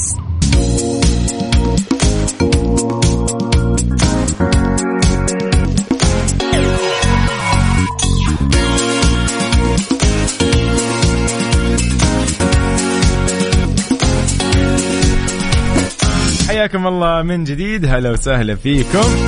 حياكم 16.66 16.86
الله 16.86 17.22
من 17.22 17.44
جديد. 17.44 17.84
هلا 17.84 18.10
وسهلا 18.10 18.54
فيكم. 18.54 19.26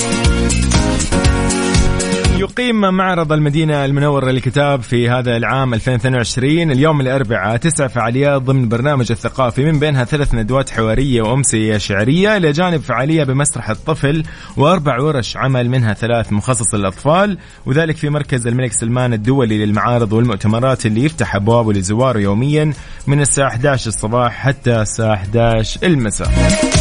يقيم 2.38 2.80
معرض 2.80 3.32
المدينة 3.32 3.84
المنورة 3.84 4.30
للكتاب 4.30 4.82
في 4.82 5.08
هذا 5.10 5.36
العام 5.36 5.74
2022 5.74 6.70
اليوم 6.70 7.00
الأربعاء 7.00 7.56
تسع 7.56 7.86
فعاليات 7.86 8.42
ضمن 8.42 8.68
برنامج 8.68 9.12
الثقافي 9.12 9.64
من 9.64 9.78
بينها 9.78 10.04
ثلاث 10.04 10.34
ندوات 10.34 10.70
حوارية 10.70 11.22
وأمسية 11.22 11.76
شعرية. 11.76 12.36
إلى 12.36 12.52
جانب 12.52 12.80
فعالية 12.80 13.24
بمسرح 13.24 13.70
الطفل 13.70 14.22
وأربع 14.56 15.00
ورش 15.00 15.36
عمل 15.36 15.68
منها 15.68 15.94
ثلاث 15.94 16.32
مخصص 16.32 16.74
للأطفال. 16.74 17.38
وذلك 17.66 17.96
في 17.96 18.08
مركز 18.08 18.46
الملك 18.46 18.72
سلمان 18.72 19.12
الدولي 19.12 19.66
للمعارض 19.66 20.12
والمؤتمرات 20.12 20.86
اللي 20.86 21.04
يفتح 21.04 21.36
أبوابه 21.36 21.72
لزواره 21.72 22.18
يوميا 22.18 22.72
من 23.06 23.20
الساعة 23.20 23.48
11 23.48 23.88
الصباح 23.88 24.32
حتى 24.32 24.82
الساعة 24.82 25.14
11 25.14 25.86
المساء. 25.86 26.77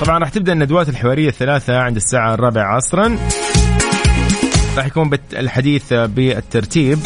طبعا 0.00 0.18
راح 0.18 0.28
تبدأ 0.28 0.52
الندوات 0.52 0.88
الحوارية 0.88 1.28
الثلاثة 1.28 1.78
عند 1.78 1.96
الساعة 1.96 2.34
الرابعة 2.34 2.74
عصرا. 2.76 3.18
راح 4.76 4.86
يكون 4.86 5.10
الحديث 5.32 5.92
بالترتيب. 5.92 6.98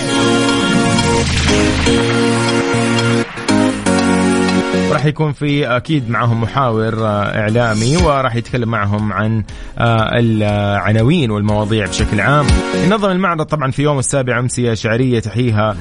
راح 4.93 5.05
يكون 5.05 5.33
في 5.33 5.67
أكيد 5.77 6.11
معهم 6.11 6.41
محاور 6.41 7.07
إعلامي 7.07 7.97
وراح 7.97 8.37
يتكلم 8.37 8.69
معهم 8.69 9.13
عن 9.13 9.45
العناوين 9.79 11.31
والمواضيع 11.31 11.87
بشكل 11.87 12.21
عام. 12.21 12.47
ينظم 12.85 13.11
المعرض 13.11 13.47
طبعا 13.47 13.71
في 13.71 13.83
يوم 13.83 13.99
السابع 13.99 14.39
امسيه 14.39 14.75
شعرية 14.75 15.21
تحييها 15.21 15.77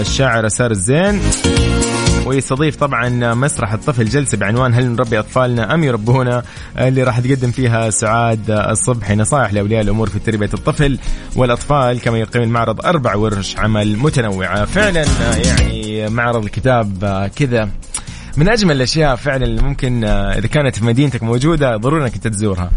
الشاعره 0.00 0.48
سار 0.48 0.70
الزين. 0.70 1.20
ويستضيف 2.30 2.76
طبعا 2.76 3.34
مسرح 3.34 3.72
الطفل 3.72 4.04
جلسة 4.04 4.38
بعنوان 4.38 4.74
هل 4.74 4.86
نربي 4.86 5.18
أطفالنا 5.18 5.74
أم 5.74 5.84
يربونا؟ 5.84 6.42
اللي 6.78 7.02
راح 7.02 7.20
تقدم 7.20 7.50
فيها 7.50 7.90
سعاد 7.90 8.50
الصبحي 8.50 9.14
نصائح 9.16 9.52
لأولياء 9.52 9.82
الأمور 9.82 10.08
في 10.08 10.18
تربية 10.18 10.50
الطفل 10.54 10.98
والأطفال 11.36 12.00
كما 12.00 12.18
يقيم 12.18 12.42
المعرض 12.42 12.86
أربع 12.86 13.14
ورش 13.14 13.56
عمل 13.56 13.96
متنوعة. 13.96 14.64
فعلا 14.64 15.04
يعني 15.44 16.08
معرض 16.08 16.44
الكتاب 16.44 17.30
كذا. 17.36 17.68
من 18.36 18.48
أجمل 18.48 18.76
الأشياء 18.76 19.16
فعلا 19.16 19.44
اللي 19.44 19.62
ممكن 19.62 20.04
إذا 20.04 20.46
كانت 20.46 20.76
في 20.76 20.84
مدينتك 20.84 21.22
موجودة 21.22 21.76
ضروري 21.76 22.02
إنك 22.02 22.18
تزورها. 22.18 22.70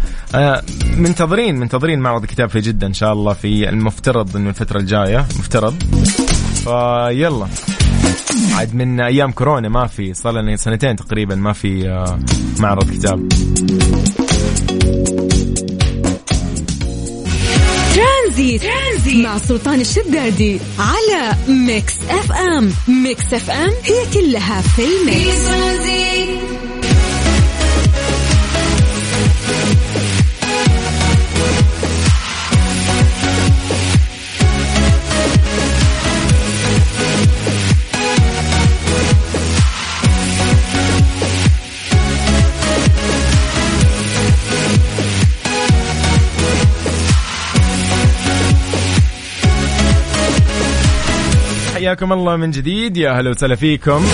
منتظرين 0.98 1.60
منتظرين 1.60 2.00
معرض 2.00 2.22
الكتاب 2.24 2.50
في 2.50 2.60
جدة 2.60 2.88
إن 2.88 2.94
شاء 2.94 3.14
الله 3.14 3.34
في 3.34 3.70
المفترض 3.70 4.36
انه 4.36 4.50
الفترة 4.50 4.80
الجاية. 4.80 5.18
مفترض. 5.18 5.84
فيلا. 6.64 7.48
عاد 8.54 8.76
من 8.76 9.00
أيام 9.00 9.32
كورونا 9.32 9.70
ما 9.70 9.88
في 9.88 10.14
صار 10.14 10.34
لنا 10.34 10.56
سنتين 10.56 10.96
تقريبا 10.96 11.36
ما 11.36 11.54
في 11.54 11.90
آه، 11.90 12.20
معرض 12.60 12.92
كتاب. 12.92 13.30
ترانزيت. 17.96 18.62
ترانزيت. 18.62 19.26
مع 19.26 19.38
سلطان 19.38 19.82
الشدادي 19.82 20.60
على 20.80 21.36
Mix 21.48 21.94
FM. 22.10 22.72
Mix 22.88 23.34
FM 23.34 23.72
هي 23.84 24.06
كلها 24.14 24.62
في 24.62 24.82
ال 24.82 25.16
mix. 25.16 26.53
حياكم 51.94 52.14
الله 52.14 52.36
من 52.36 52.52
جديد. 52.52 52.98
يا 52.98 53.12
هلا 53.12 53.30
وسهلا 53.30 53.56
فيكم. 53.56 54.06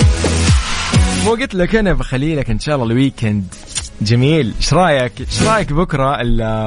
وقلت 1.26 1.54
لك 1.54 1.76
أنا 1.76 1.92
بخلي 1.92 2.34
لك 2.34 2.50
إن 2.50 2.58
شاء 2.58 2.74
الله 2.74 2.86
ال 2.86 2.94
weekend. 2.94 3.54
جميل. 4.02 4.52
إيش 4.56 4.74
رأيك؟ 4.74 5.12
إيش 5.20 5.42
رأيك 5.42 5.72
بكرة 5.72 6.22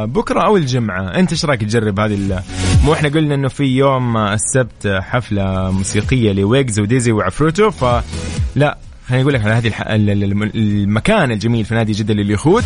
بكرة 0.06 0.45
أو 0.45 0.58
الجمعة؟ 0.58 1.08
أنت 1.08 1.32
إيش 1.32 1.45
رأيك 1.45 1.62
تجرب 1.62 1.99
هذه 1.99 2.43
مو 2.84 2.93
إحنا 2.93 3.10
قلنا 3.10 3.36
إنه 3.36 3.47
في 3.47 3.63
يوم 3.63 4.17
السبت 4.17 4.88
حفلة 4.88 5.71
موسيقية 5.71 6.32
لويجز 6.32 6.80
وديزي 6.80 7.12
وعفروتو 7.12 7.71
فلا 7.71 8.78
خليني 9.08 9.23
أقول 9.23 9.34
لك 9.34 9.41
على 9.41 9.54
هذه 9.54 9.71
المكان 10.56 11.32
الجميل 11.32 11.65
في 11.65 11.76
نادي 11.76 11.91
جدة 11.91 12.13
لليخوت. 12.13 12.63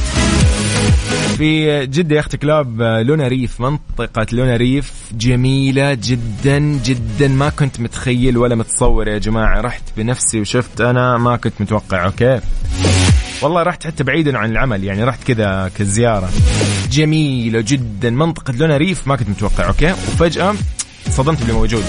في 1.38 1.86
جدة 1.86 2.16
yacht 2.16 2.38
club 2.38 2.82
لونا 2.82 3.28
ريف 3.28 3.62
منطقة 3.62 4.26
لونا 4.32 4.56
ريف 4.56 4.94
جميلة 5.12 5.94
جدا 5.94 6.60
جدا. 6.60 7.28
ما 7.28 7.50
كنت 7.50 7.80
متخيل 7.80 8.38
ولا 8.38 8.56
متصور 8.56 9.08
يا 9.08 9.18
جماعة. 9.18 9.62
رحت 9.62 9.84
بنفسي 9.98 10.42
وشفت 10.42 10.82
أنا 10.82 11.18
ما 11.18 11.36
كنت 11.36 11.54
متوقع. 11.60 12.06
okay؟ 12.06 12.40
والله 13.42 13.64
رحت 13.64 13.88
حتى 13.88 14.04
بعيدا 14.04 14.38
عن 14.38 14.52
العمل 14.52 14.84
يعني 14.84 15.04
رحت 15.04 15.24
كذا 15.24 15.72
كزيارة. 15.78 16.30
جميلة 16.92 17.64
جدا. 17.68 18.10
منطقة 18.10 18.54
لونا 18.54 18.78
ريف 18.78 19.08
ما 19.08 19.16
كنت 19.16 19.30
متوقع. 19.30 19.68
أوكي؟ 19.68 19.92
وفجأة 19.92 20.56
صدمت 21.10 21.40
باللي 21.40 21.54
موجود. 21.54 21.84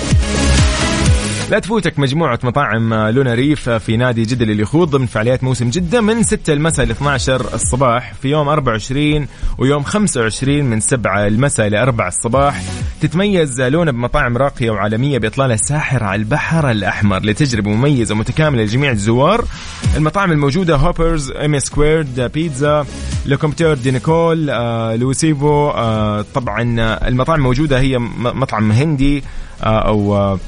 لا 1.50 1.58
تفوتك 1.58 1.98
مجموعة 1.98 2.38
مطاعم 2.42 2.94
لونا 2.94 3.34
ريف 3.34 3.70
في 3.70 3.96
نادي 3.96 4.22
جدة 4.22 4.44
اللي 4.44 4.62
يخوض 4.62 4.90
ضمن 4.90 5.06
فعاليات 5.06 5.44
موسم 5.44 5.70
جدة 5.70 6.00
من 6.00 6.22
6 6.22 6.52
المساء 6.52 6.86
ل 6.86 6.90
12 6.90 7.54
الصباح 7.54 8.14
في 8.22 8.28
يوم 8.28 8.48
24 8.48 9.26
ويوم 9.58 9.82
25 9.82 10.64
من 10.64 10.80
7 10.80 11.26
المساء 11.26 11.68
ل 11.68 11.74
4 11.74 12.08
الصباح. 12.08 12.62
تتميز 13.00 13.60
لونا 13.60 13.90
بمطاعم 13.90 14.36
راقية 14.36 14.70
وعالمية 14.70 15.18
بإطلالة 15.18 15.56
ساحر 15.56 16.04
على 16.04 16.18
البحر 16.18 16.70
الأحمر 16.70 17.22
لتجربة 17.22 17.70
مميزة 17.70 18.14
ومتكاملة 18.14 18.62
لجميع 18.62 18.90
الزوار. 18.90 19.44
المطاعم 19.96 20.32
الموجودة 20.32 20.76
هوبرز 20.76 21.30
M 21.30 21.58
Squared 21.58 22.20
Pizza 22.34 22.86
Le 23.26 23.36
Comptoir 23.36 23.74
de 23.74 23.90
Nicole 23.90 24.50
آه، 24.50 24.96
لوسيفو 24.96 25.68
آه، 25.68 26.24
طبعا 26.34 26.62
المطاعم 27.08 27.38
الموجودة 27.38 27.80
هي 27.80 27.98
مطعم 28.18 28.72
هندي 28.72 29.22
آه، 29.62 29.78
أو 29.88 30.38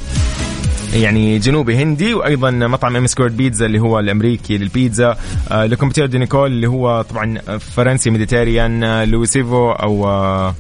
يعني 0.95 1.39
جنوبي 1.39 1.77
هندي 1.77 2.15
وأيضا 2.15 2.51
مطعم 2.51 2.97
M 2.97 3.07
Squared 3.07 3.37
Pizza 3.37 3.67
اللي 3.67 3.79
هو 3.79 3.99
الأمريكي 3.99 4.59
للبيتزا 4.59 5.17
آه 5.51 5.67
Le 5.67 5.75
Comptoir 5.75 6.07
de 6.07 6.19
Nicole 6.19 6.53
اللي 6.53 6.67
هو 6.67 7.03
طبعا 7.03 7.39
فرنسي 7.59 8.11
Mediterranean 8.11 8.85
آه 8.85 9.05
لويسيفو 9.05 9.71
أو 9.71 10.09
آه 10.09 10.55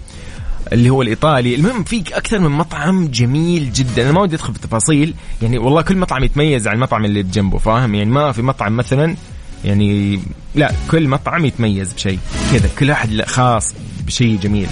اللي 0.72 0.90
هو 0.90 1.02
الإيطالي. 1.02 1.54
المهم 1.54 1.84
في 1.84 2.02
أكثر 2.12 2.38
من 2.38 2.50
مطعم 2.50 3.08
جميل 3.08 3.72
جدا. 3.72 4.02
أنا 4.02 4.12
ما 4.12 4.20
ودي 4.20 4.36
أدخل 4.36 4.52
في 4.52 4.58
التفاصيل. 4.58 5.14
يعني 5.42 5.58
والله 5.58 5.82
كل 5.82 5.96
مطعم 5.96 6.24
يتميز 6.24 6.68
عن 6.68 6.74
المطعم 6.74 7.04
اللي 7.04 7.22
بجنبه 7.22 7.58
فاهم؟ 7.58 7.94
يعني 7.94 8.10
ما 8.10 8.32
في 8.32 8.42
مطعم 8.42 8.76
مثلا 8.76 9.16
يعني 9.64 10.20
لا 10.54 10.72
كل 10.90 11.08
مطعم 11.08 11.44
يتميز 11.44 11.92
بشيء 11.92 12.18
كذا. 12.52 12.70
كل 12.78 12.90
واحد 12.90 13.22
خاص 13.22 13.74
بشيء 14.06 14.38
جميل. 14.42 14.66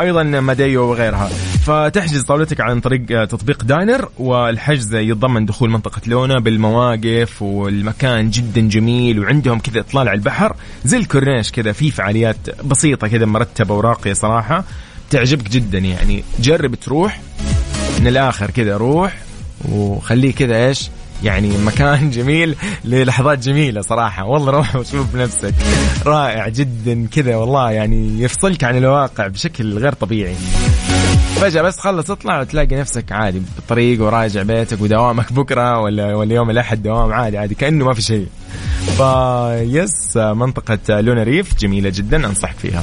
أيضا 0.00 0.22
ماديو 0.22 0.90
وغيرها. 0.90 1.30
فتحجز 1.66 2.22
طاولتك 2.22 2.60
عن 2.60 2.80
طريق 2.80 3.24
تطبيق 3.24 3.64
داينر 3.64 4.08
والحجز 4.18 4.94
يتضمن 4.94 5.46
دخول 5.46 5.70
منطقة 5.70 6.00
لونا 6.06 6.38
بالمواقف 6.38 7.42
والمكان 7.42 8.30
جدا 8.30 8.60
جميل 8.60 9.18
وعندهم 9.18 9.58
كذا 9.58 9.80
إطلال 9.80 10.08
على 10.08 10.16
البحر 10.16 10.56
زي 10.84 10.96
الكورنيش 10.96 11.52
كذا 11.52 11.72
في 11.72 11.90
فعاليات 11.90 12.64
بسيطة 12.64 13.08
كذا 13.08 13.26
مرتبة 13.26 13.74
وراقية 13.74 14.12
صراحة. 14.12 14.64
تعجبك 15.10 15.48
جدا 15.48 15.78
يعني. 15.78 16.24
جرب 16.40 16.74
تروح 16.74 17.20
من 18.00 18.06
الآخر 18.06 18.50
كذا 18.50 18.76
روح 18.76 19.18
وخليه 19.68 20.34
كذا 20.34 20.66
إيش؟ 20.66 20.90
يعني 21.24 21.58
مكان 21.58 22.10
جميل 22.16 22.56
للحظات 22.84 23.38
جميلة 23.38 23.80
صراحة. 23.80 24.24
والله 24.24 24.50
روح 24.52 24.76
وشوف 24.76 25.14
بنفسك. 25.14 25.54
رائع 26.06 26.48
جدا 26.48 27.06
كذا 27.06 27.36
والله 27.36 27.70
يعني 27.70 28.22
يفصلك 28.22 28.64
عن 28.64 28.76
الواقع 28.76 29.26
بشكل 29.26 29.78
غير 29.78 29.92
طبيعي. 29.92 30.36
فجأة 31.40 31.62
بس 31.62 31.76
تخلص 31.76 32.10
اطلع 32.10 32.40
وتلاقي 32.40 32.76
نفسك 32.76 33.12
عادي 33.12 33.42
بالطريق 33.56 34.02
وراجع 34.02 34.42
بيتك 34.42 34.80
ودوامك 34.80 35.32
بكرة 35.32 35.78
ولا 35.80 36.14
ولا 36.14 36.34
يوم 36.34 36.50
الأحد 36.50 36.82
دوام 36.82 37.12
عادي 37.12 37.38
عادي 37.38 37.54
كأنه 37.54 37.84
ما 37.84 37.94
في 37.94 38.02
شيء. 38.02 38.26
فيس 38.96 40.16
منطقة 40.16 41.00
لونا 41.00 41.22
ريف 41.22 41.58
جميلة 41.58 41.92
جدا 41.94 42.26
أنصحك 42.26 42.56
فيها. 42.56 42.82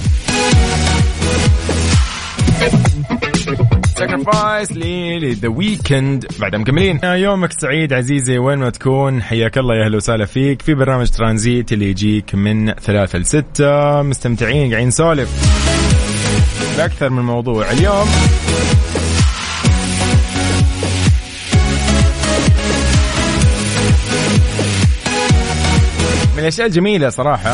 Sacrifice 3.97 4.71
ل 4.71 4.90
The 4.90 5.47
Weeknd 5.47 6.25
بعد 6.39 6.55
مكملين. 6.55 6.99
يومك 7.03 7.61
سعيد 7.61 7.93
عزيزي 7.93 8.37
وين 8.37 8.59
ما 8.59 8.69
تكون 8.69 9.21
حياك 9.21 9.57
الله 9.57 9.75
يا 9.75 9.85
أهلا 9.85 9.97
وسهلا 9.97 10.25
فيك. 10.25 10.61
في 10.61 10.73
برنامج 10.73 11.09
ترانزيت 11.09 11.73
اللي 11.73 11.89
يجيك 11.89 12.35
من 12.35 12.73
ثلاثة 12.73 13.19
لستة. 13.19 14.01
مستمتعين 14.01 14.69
قاعدين 14.69 14.87
نسولف. 14.87 15.66
بأكثر 16.77 17.09
من 17.09 17.23
موضوع. 17.23 17.71
اليوم 17.71 18.07
من 26.33 26.39
الأشياء 26.39 26.67
الجميلة 26.67 27.09
صراحة 27.09 27.53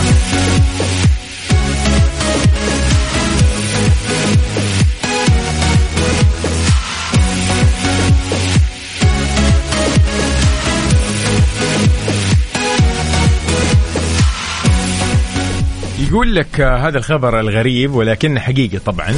يقول 16.13 16.35
لك 16.35 16.61
هذا 16.61 16.97
الخبر 16.97 17.39
الغريب 17.39 17.93
ولكن 17.93 18.39
حقيقي 18.39 18.79
طبعا. 18.79 19.15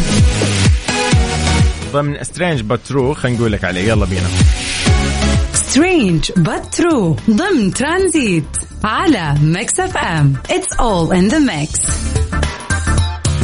ضمن 1.94 2.24
strange 2.24 2.62
but 2.62 2.84
true 2.84 3.14
خلينا 3.14 3.38
نقول 3.38 3.52
لك 3.52 3.64
عليه. 3.64 3.82
يلا 3.82 4.06
بينا. 4.06 4.28
strange 5.54 6.32
but 6.38 6.71
true 6.71 7.16
ضمن 7.30 7.74
ترانزيت 7.74 8.44
على 8.84 9.36
Mix 9.42 9.80
FM 9.80 10.34
it's 10.50 10.74
all 10.80 11.16
in 11.16 11.28
the 11.28 11.40
mix 11.40 11.80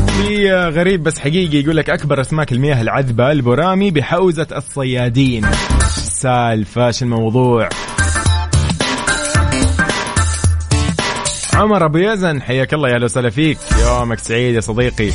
في 0.08 0.52
غريب 0.52 1.04
بس 1.04 1.20
حقيقي 1.20 1.58
يقول 1.58 1.78
لك 1.78 1.90
أكبر 1.90 2.22
أسماك 2.22 2.52
المياه 2.52 2.82
العذبة 2.82 3.32
البرامي 3.32 3.92
بحوزة 3.92 4.48
الصيادين. 4.52 5.46
سالفة 6.22 6.94
الموضوع؟ 7.02 7.70
عمر 11.56 11.86
أبو 11.86 11.98
يزن 11.98 12.42
حياك 12.42 12.74
الله 12.74 12.90
يا 12.90 12.96
أهلا 12.96 13.06
وسهلا 13.06 13.30
فيك. 13.30 13.58
يومك 13.86 14.20
سعيد 14.20 14.56
يا 14.56 14.60
صديقي. 14.62 15.12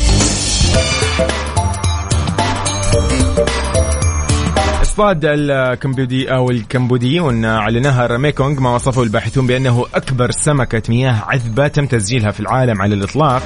اصطاد 4.83 5.21
الكمبودي 5.25 6.33
أو 6.33 6.51
الكمبوديون 6.51 7.45
على 7.45 7.81
نهر 7.81 8.19
ميكونغ 8.19 8.61
ما 8.61 8.75
وصفه 8.75 9.03
الباحثون 9.03 9.47
بأنه 9.47 9.87
أكبر 9.95 10.31
سمكة 10.31 10.83
مياه 10.89 11.25
عذبة 11.27 11.69
تم 11.69 11.87
تسجيلها 11.87 12.31
في 12.31 12.41
العالم 12.41 12.83
على 12.83 12.95
الإطلاق 12.95 13.43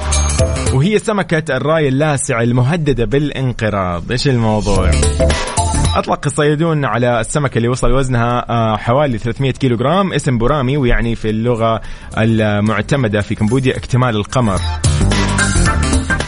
وهي 0.73 0.99
سمكة 0.99 1.57
الراي 1.57 1.87
اللاسع 1.87 2.41
المهددة 2.41 3.05
بالانقراض. 3.05 4.11
إيش 4.11 4.27
الموضوع؟ 4.27 4.91
أطلق 5.95 6.19
الصيادون 6.25 6.85
على 6.85 7.19
السمكة 7.19 7.57
اللي 7.57 7.67
وصل 7.67 7.91
وزنها 7.91 8.45
آه، 8.49 8.77
حوالي 8.77 9.17
300 9.17 9.51
كيلو 9.51 9.77
جرام 9.77 10.13
اسم 10.13 10.37
بورامي 10.37 10.77
ويعني 10.77 11.15
في 11.15 11.29
اللغة 11.29 11.81
المعتمدة 12.17 13.21
في 13.21 13.35
كمبوديا 13.35 13.77
اكتمال 13.77 14.15
القمر. 14.15 14.59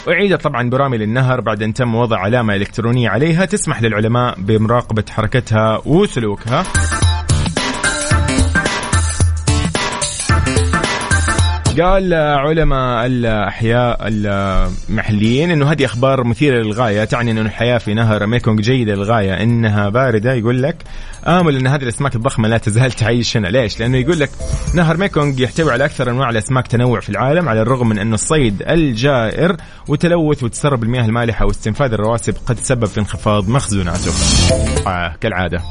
أعيدت 0.08 0.42
طبعا 0.42 0.70
برامي 0.70 0.98
للنهر 0.98 1.40
بعد 1.40 1.62
أن 1.62 1.74
تم 1.74 1.94
وضع 1.94 2.18
علامة 2.18 2.54
إلكترونية 2.54 3.08
عليها 3.08 3.44
تسمح 3.44 3.82
للعلماء 3.82 4.34
بمراقبة 4.38 5.04
حركتها 5.10 5.80
وسلوكها. 5.86 6.64
قال 11.80 12.14
علماء 12.14 13.06
الأحياء 13.06 13.98
المحليين 14.08 15.50
أنه 15.50 15.72
هذه 15.72 15.84
أخبار 15.84 16.24
مثيرة 16.24 16.62
للغاية 16.62 17.04
تعني 17.04 17.30
أن 17.30 17.38
الحياة 17.38 17.78
في 17.78 17.94
نهر 17.94 18.26
ميكونغ 18.26 18.60
جيدة 18.60 18.94
للغاية 18.94 19.42
إنها 19.42 19.88
باردة. 19.88 20.34
يقول 20.34 20.62
لك 20.62 20.76
آمل 21.26 21.56
أن 21.56 21.66
هذه 21.66 21.82
الأسماك 21.82 22.16
الضخمة 22.16 22.48
لا 22.48 22.58
تزال 22.58 22.92
تعيش 22.92 23.36
هنا. 23.36 23.48
ليش؟ 23.48 23.80
لأنه 23.80 23.98
يقول 23.98 24.20
لك 24.20 24.30
نهر 24.74 24.96
ميكونغ 24.96 25.40
يحتوي 25.40 25.72
على 25.72 25.84
أكثر 25.84 26.10
أنواع 26.10 26.30
الأسماك 26.30 26.66
تنوع 26.66 27.00
في 27.00 27.08
العالم 27.10 27.48
على 27.48 27.62
الرغم 27.62 27.88
من 27.88 27.98
أنه 27.98 28.14
الصيد 28.14 28.62
الجائر 28.68 29.56
وتلوث 29.88 30.42
وتسرب 30.42 30.82
المياه 30.82 31.04
المالحة 31.04 31.46
واستنفاذ 31.46 31.92
الرواسب 31.92 32.34
قد 32.46 32.56
تسبب 32.56 32.86
في 32.86 33.00
انخفاض 33.00 33.48
مخزوناته. 33.48 34.12
آه 34.86 35.16
كالعادة. 35.20 35.62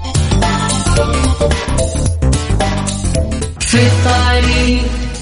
في 3.59 3.87
الطريق 3.87 5.12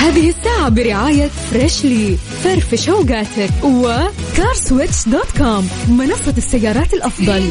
هذه 0.00 0.28
الساعة 0.28 0.68
برعاية 0.68 1.26
Freshly 1.26 2.16
فرفش 2.16 2.88
اوقاتك 2.88 3.50
و 3.64 3.78
CarSwitch 3.78 5.08
dot 5.08 5.38
com 5.38 5.68
منصة 5.88 6.34
السيارات 6.38 6.94
الأفضل. 6.94 7.42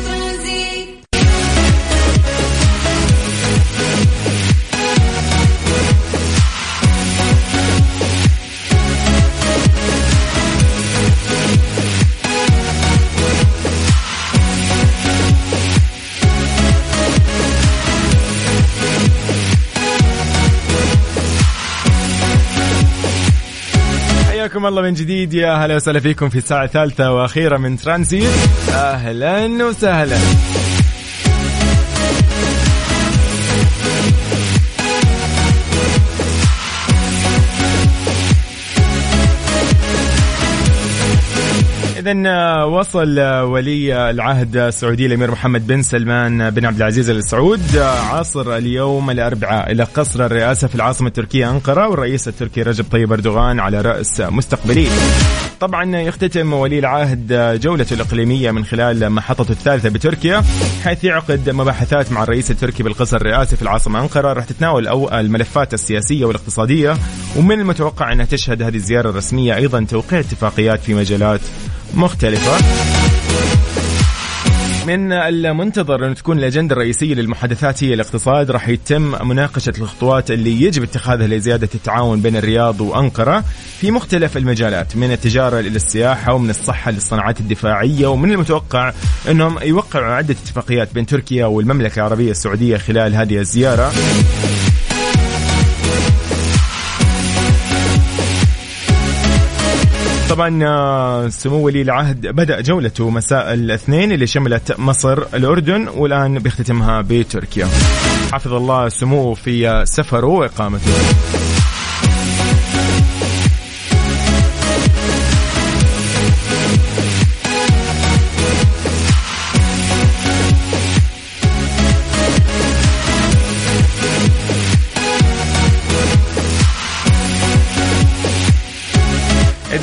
حياكم 24.60 24.68
الله 24.68 24.82
من 24.82 24.94
جديد 24.94 25.34
يا 25.34 25.54
هلا 25.54 25.76
وسهلا 25.76 26.00
فيكم 26.00 26.30
في 26.30 26.38
الساعة 26.38 26.64
الثالثة 26.64 27.14
وأخيرة 27.14 27.58
من 27.58 27.78
ترانزيت. 27.78 28.30
أهلا 28.70 29.66
وسهلا. 29.66 30.18
إذا 42.10 42.64
وصل 42.64 43.20
ولي 43.20 44.10
العهد 44.10 44.58
السعودي 44.58 45.06
الأمير 45.06 45.32
محمد 45.32 45.68
بن 45.68 45.82
سلمان 45.82 46.50
بن 46.50 46.66
عبد 46.66 46.78
العزيز 46.78 47.10
ال 47.10 47.24
سعود 47.24 47.78
عصر 48.12 48.58
اليوم 48.58 49.10
الأربعاء 49.10 49.72
إلى 49.72 49.84
قصر 49.84 50.26
الرئاسة 50.26 50.68
في 50.68 50.76
العاصمة 50.76 51.08
التركية 51.08 51.50
أنقرة 51.50 51.88
والرئيس 51.88 52.28
التركي 52.28 52.62
رجب 52.62 52.86
طيب 52.92 53.14
أردوغان 53.14 53.60
على 53.60 53.82
رأس 53.82 54.22
مستقبليه. 54.22 54.90
طبعا 55.60 55.98
يختتم 55.98 56.54
ولي 56.54 56.80
العهد 56.80 57.60
جولته 57.62 57.94
الإقليمية 57.94 58.52
من 58.52 58.66
خلال 58.66 59.10
محطته 59.10 59.52
الثالثة 59.52 59.90
بتركيا 59.90 60.44
حيث 60.84 61.04
يعقد 61.04 61.50
مباحثات 61.50 62.12
مع 62.12 62.24
الرئيس 62.24 62.52
التركي 62.52 62.84
بالقصر 62.84 63.18
الرئاسي 63.18 63.56
في 63.56 63.62
العاصمة 63.62 64.00
أنقرة. 64.02 64.34
راح 64.34 64.46
تتناول 64.46 64.88
أو 64.88 65.20
الملفات 65.20 65.74
السياسية 65.74 66.26
والاقتصادية 66.26 66.98
ومن 67.38 67.60
المتوقع 67.60 68.12
أنها 68.12 68.26
تشهد 68.26 68.62
هذه 68.62 68.76
الزيارة 68.76 69.10
الرسمية 69.10 69.56
أيضا 69.56 69.86
توقيع 69.90 70.20
اتفاقيات 70.20 70.80
في 70.80 70.94
مجالات 70.94 71.42
مختلفة. 71.94 72.58
من 74.88 75.12
المنتظر 75.14 76.08
أن 76.08 76.16
تكون 76.16 76.40
الأجندة 76.40 76.74
الرئيسية 76.74 77.14
للمحادثات 77.14 77.84
هي 77.84 77.94
الاقتصاد. 77.94 78.52
راح 78.52 78.70
يتم 78.70 79.28
مناقشة 79.28 79.74
الخطوات 79.78 80.32
اللي 80.32 80.62
يجب 80.62 80.84
اتخاذها 80.84 81.28
لزيادة 81.28 81.70
التعاون 81.76 82.22
بين 82.22 82.36
الرياض 82.36 82.82
وأنقرة 82.82 83.44
في 83.80 83.92
مختلف 83.92 84.38
المجالات 84.38 84.96
من 84.96 85.12
التجارة 85.12 85.60
إلى 85.60 85.76
السياحة 85.76 86.34
ومن 86.34 86.50
الصحة 86.50 86.92
للصناعات 86.92 87.40
الدفاعية 87.40 88.08
ومن 88.08 88.32
المتوقع 88.32 88.94
أنهم 89.30 89.60
يوقعوا 89.64 90.14
عدة 90.14 90.36
اتفاقيات 90.44 90.94
بين 90.94 91.06
تركيا 91.06 91.46
والمملكة 91.46 92.00
العربية 92.00 92.32
السعودية 92.32 92.78
خلال 92.78 93.16
هذه 93.16 93.38
الزيارة. 93.38 93.92
طبعا 100.40 100.64
آه، 100.64 101.28
سمو 101.30 101.66
ولي 101.66 101.82
العهد 101.82 102.28
بدأ 102.28 102.62
جولته 102.62 103.10
مساء 103.10 103.54
الاثنين 103.54 104.12
اللي 104.12 104.28
شملت 104.28 104.80
مصر 104.80 105.18
الأردن 105.34 105.88
والآن 105.88 106.40
بيختتمها 106.40 107.02
بتركيا. 107.02 107.68
حفظ 108.34 108.54
الله 108.54 108.90
سموه 108.90 109.34
في 109.34 109.84
سفره 109.86 110.28
وإقامته. 110.28 110.92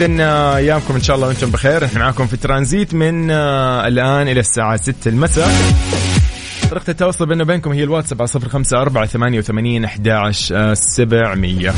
اذا 0.01 0.23
آه، 0.23 0.57
أيامكم 0.57 0.95
إن 0.95 1.03
شاء 1.03 1.17
الله 1.17 1.29
وأنتم 1.29 1.51
بخير. 1.51 1.85
إحنا 1.85 1.99
معاكم 2.01 2.27
في 2.27 2.37
ترانزيت 2.37 2.95
من 2.95 3.31
آه، 3.31 3.87
الآن 3.89 4.29
إلى 4.29 4.41
الساعة 4.41 4.77
6 4.77 5.09
المساء. 5.09 5.51
طريقة 6.71 6.91
التواصل 6.91 7.27
بيننا 7.27 7.43
وبينكم 7.43 7.73
هي 7.73 7.85
الواتساب 7.85 8.21
على 8.21 8.29
صفر 8.29 8.49
خمسة 8.49 8.79
أربعة 8.79 9.07
ثمانية 9.07 9.39
وثمانين 9.39 9.85
أحداش 9.85 10.55
سبعمية. 10.73 11.75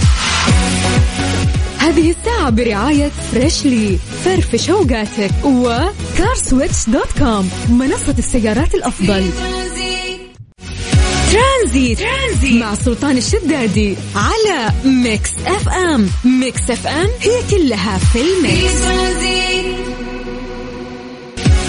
هذه 1.79 2.11
الساعة 2.11 2.51
برعاية 2.51 3.09
Freshly 3.09 3.99
فرفش 4.25 4.71
اوقاتك 4.71 5.45
و 5.45 5.59
CarSwitch 5.59 6.89
dot 6.89 7.19
com 7.19 7.51
منصة 7.69 8.15
السيارات 8.19 8.75
الأفضل. 8.75 9.31
ترانزيت. 11.33 11.99
ترانزيت 11.99 12.63
مع 12.63 12.75
سلطان 12.75 13.17
الشدادي 13.19 13.97
على 14.17 14.73
Mix 14.85 15.31
FM 15.47 16.09
Mix 16.25 16.71
FM 16.71 17.09
هي 17.21 17.43
كلها 17.51 17.99
في 17.99 18.19
ال 18.21 18.36
mix 18.36 18.83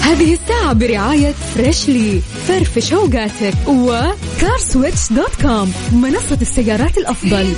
هذه 0.02 0.32
الساعة 0.32 0.72
برعاية 0.72 1.34
Freshly 1.54 2.20
فرفش 2.48 2.92
اوقاتك 2.92 3.54
و 3.68 3.82
CarSwitch 3.82 5.12
dot 5.12 5.34
com 5.42 5.72
منصة 5.92 6.38
السيارات 6.42 6.98
الأفضل 6.98 7.52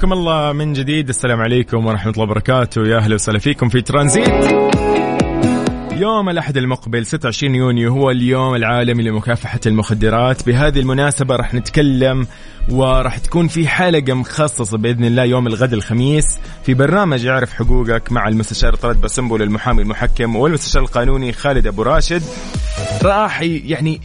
حياكم 0.00 0.12
الله 0.12 0.52
من 0.52 0.72
جديد. 0.72 1.08
السلام 1.08 1.40
عليكم 1.40 1.86
ورحمة 1.86 2.12
الله 2.12 2.22
وبركاته. 2.22 2.86
يا 2.86 2.96
أهلا 2.96 3.14
وسهلا 3.14 3.38
فيكم 3.38 3.68
في 3.68 3.80
ترانزيت. 3.80 4.28
يوم 5.92 6.28
الأحد 6.28 6.56
المقبل 6.56 7.06
26 7.06 7.54
يونيو 7.54 7.92
هو 7.92 8.10
اليوم 8.10 8.54
العالمي 8.54 9.02
لمكافحة 9.02 9.60
المخدرات. 9.66 10.46
بهذه 10.46 10.80
المناسبة 10.80 11.36
راح 11.36 11.54
نتكلم 11.54 12.26
وراح 12.70 13.18
تكون 13.18 13.48
في 13.48 13.68
حلقة 13.68 14.14
مخصصة 14.14 14.78
بإذن 14.78 15.04
الله 15.04 15.24
يوم 15.24 15.46
الغد 15.46 15.72
الخميس 15.72 16.38
في 16.66 16.74
برنامج 16.74 17.24
يعرف 17.24 17.52
حقوقك 17.52 18.12
مع 18.12 18.28
المستشار 18.28 18.74
طرد 18.74 19.00
بسنبل 19.00 19.42
المحامي 19.42 19.82
المحكم 19.82 20.36
والمستشار 20.36 20.82
القانوني 20.82 21.32
خالد 21.32 21.66
أبو 21.66 21.82
راشد. 21.82 22.22
راح 23.02 23.42
يعني 23.42 24.00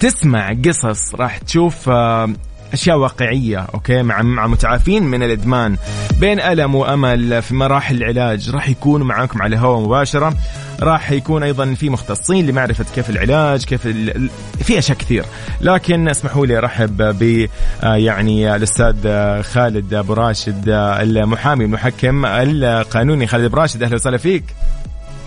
تسمع 0.00 0.52
قصص 0.64 1.14
راح 1.14 1.38
تشوف 1.38 1.88
آه، 1.88 2.34
أشياء 2.72 2.96
واقعية 2.96 3.58
أوكي؟ 3.74 4.02
مع 4.02 4.22
مع 4.22 4.46
متعافين 4.46 5.02
من 5.02 5.22
الإدمان. 5.22 5.76
بين 6.18 6.40
ألم 6.40 6.74
وأمل 6.74 7.42
في 7.42 7.54
مراحل 7.54 7.96
العلاج 7.96 8.50
راح 8.50 8.68
يكونوا 8.68 9.06
معاكم 9.06 9.42
على 9.42 9.56
الهواء 9.56 9.80
مباشرة. 9.80 10.34
راح 10.80 11.10
يكون 11.10 11.42
أيضا 11.42 11.74
في 11.74 11.90
مختصين 11.90 12.46
لمعرفة 12.46 12.84
كيف 12.94 13.10
العلاج 13.10 13.64
كيف 13.64 13.86
ال... 13.86 14.30
في 14.62 14.78
أشياء 14.78 14.98
كثير. 14.98 15.24
لكن 15.60 16.08
اسمحوا 16.08 16.46
لي 16.46 16.58
أرحب 16.58 16.96
ب 16.96 17.48
آه، 17.82 17.94
يعني 17.94 18.56
الأستاذ 18.56 18.96
خالد 19.42 19.94
أبو 19.94 20.12
راشد 20.12 20.68
آه، 20.68 21.02
المحامي 21.02 21.64
المحكم 21.64 22.26
القانوني. 22.26 23.26
خالد 23.26 23.44
أبو 23.44 23.56
راشد 23.56 23.82
أهلا 23.82 23.94
وسهلا 23.94 24.16
فيك. 24.16 24.44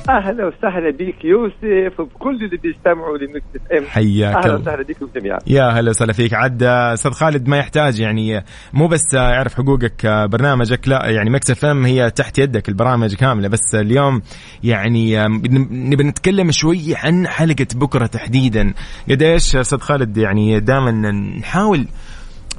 أهلا 0.09 0.45
وسهلا 0.47 0.91
بك 0.91 1.25
يوسف 1.25 1.99
وبكل 1.99 2.35
اللي 2.45 2.57
بيستمعوا 2.57 3.17
ل 3.17 3.43
Mix 3.55 3.71
FM. 3.79 3.85
حياك 3.85 4.35
أهلا. 4.35 4.55
وسهلا 4.55 4.83
بكم 4.83 5.07
جميعا. 5.15 5.39
يا 5.47 5.63
هلا 5.69 5.89
وسهلا 5.89 6.13
فيك. 6.13 6.33
عاد 6.33 6.63
أستاذ 6.63 7.11
خالد 7.11 7.47
ما 7.47 7.57
يحتاج 7.57 7.99
يعني 7.99 8.43
مو 8.73 8.87
بس 8.87 9.13
يعرف 9.13 9.53
حقوقك 9.55 10.05
برنامجك 10.31 10.87
لا 10.87 11.09
يعني 11.09 11.29
Mix 11.29 11.51
FM 11.51 11.85
هي 11.85 12.09
تحت 12.09 12.37
يدك 12.39 12.69
البرامج 12.69 13.15
كاملة. 13.15 13.47
بس 13.47 13.75
اليوم 13.75 14.21
يعني 14.63 15.27
نبي 15.71 16.03
نتكلم 16.03 16.51
شوي 16.51 16.95
عن 16.95 17.27
حلقة 17.27 17.67
بكرة 17.75 18.05
تحديدا. 18.05 18.73
قديش 19.09 19.55
أستاذ 19.55 19.79
خالد 19.79 20.17
يعني 20.17 20.59
دائما 20.59 20.91
نحاول 21.39 21.87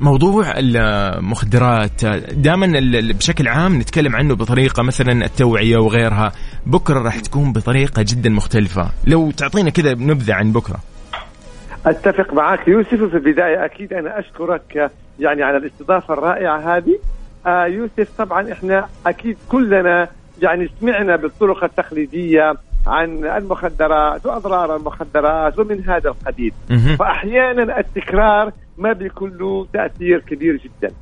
موضوع 0.00 0.52
المخدرات 0.56 2.04
دائما 2.32 2.66
بشكل 3.12 3.48
عام 3.48 3.78
نتكلم 3.78 4.16
عنه 4.16 4.34
بطريقة 4.34 4.82
مثلا 4.82 5.24
التوعية 5.24 5.76
وغيرها. 5.76 6.32
بكرة 6.66 7.00
راح 7.00 7.20
تكون 7.20 7.52
بطريقة 7.52 8.04
جدا 8.08 8.30
مختلفة. 8.30 8.90
لو 9.06 9.30
تعطينا 9.30 9.70
كذا 9.70 9.94
نبذة 9.94 10.34
عن 10.34 10.52
بكرة. 10.52 10.76
أتفق 11.86 12.34
معك 12.34 12.68
يوسف 12.68 13.02
وفي 13.02 13.14
البداية 13.16 13.64
أكيد 13.64 13.92
أنا 13.92 14.18
أشكرك 14.18 14.90
يعني 15.20 15.42
على 15.42 15.56
الاستضافة 15.56 16.14
الرائعة 16.14 16.76
هذه. 16.76 16.98
آه 17.46 17.66
يوسف 17.66 18.08
طبعا 18.18 18.52
إحنا 18.52 18.86
أكيد 19.06 19.36
كلنا 19.48 20.08
يعني 20.42 20.68
سمعنا 20.80 21.16
بالطرق 21.16 21.64
التقليدية 21.64 22.54
عن 22.86 23.24
المخدرات 23.24 24.26
وأضرار 24.26 24.76
المخدرات 24.76 25.58
ومن 25.58 25.84
هذا 25.88 26.08
القبيل. 26.10 26.52
فاحيانا 26.98 27.80
التكرار 27.80 28.52
ما 28.78 28.92
بيكون 28.92 29.30
له 29.36 29.66
تأثير 29.72 30.20
كبير 30.20 30.56
جدا. 30.56 30.94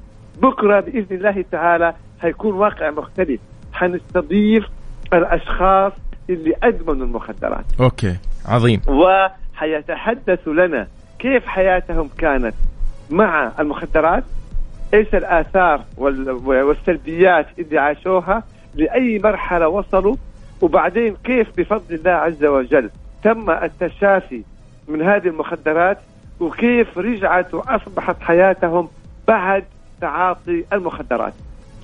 بكرة 0.42 0.80
بإذن 0.80 1.16
الله 1.16 1.44
تعالى 1.52 1.94
حيكون 2.22 2.54
واقع 2.54 2.90
مختلف. 2.90 3.40
حنستضيف 3.72 4.64
الأشخاص 5.12 5.92
اللي 6.30 6.54
أدمنوا 6.62 7.06
المخدرات. 7.06 7.64
أوكي 7.80 8.16
عظيم. 8.46 8.80
وحيتحدث 8.88 10.48
لنا 10.48 10.86
كيف 11.18 11.46
حياتهم 11.46 12.08
كانت 12.18 12.54
مع 13.10 13.52
المخدرات؟ 13.60 14.24
إيش 14.94 15.14
الآثار 15.14 15.80
وال- 15.96 16.30
والسلبيات 16.46 17.46
اللي 17.58 17.78
عاشوها؟ 17.78 18.42
لأي 18.74 19.18
مرحلة 19.18 19.68
وصلوا؟ 19.68 20.16
وبعدين 20.60 21.16
كيف 21.24 21.48
بفضل 21.56 21.94
الله 21.94 22.10
عز 22.10 22.44
وجل 22.44 22.90
تم 23.22 23.50
التشافي 23.50 24.42
من 24.88 25.02
هذه 25.02 25.26
المخدرات؟ 25.28 25.98
وكيف 26.40 26.98
رجعت 26.98 27.54
وأصبحت 27.54 28.16
حياتهم 28.20 28.88
بعد 29.28 29.64
تعاطي 30.00 30.64
المخدرات. 30.72 31.32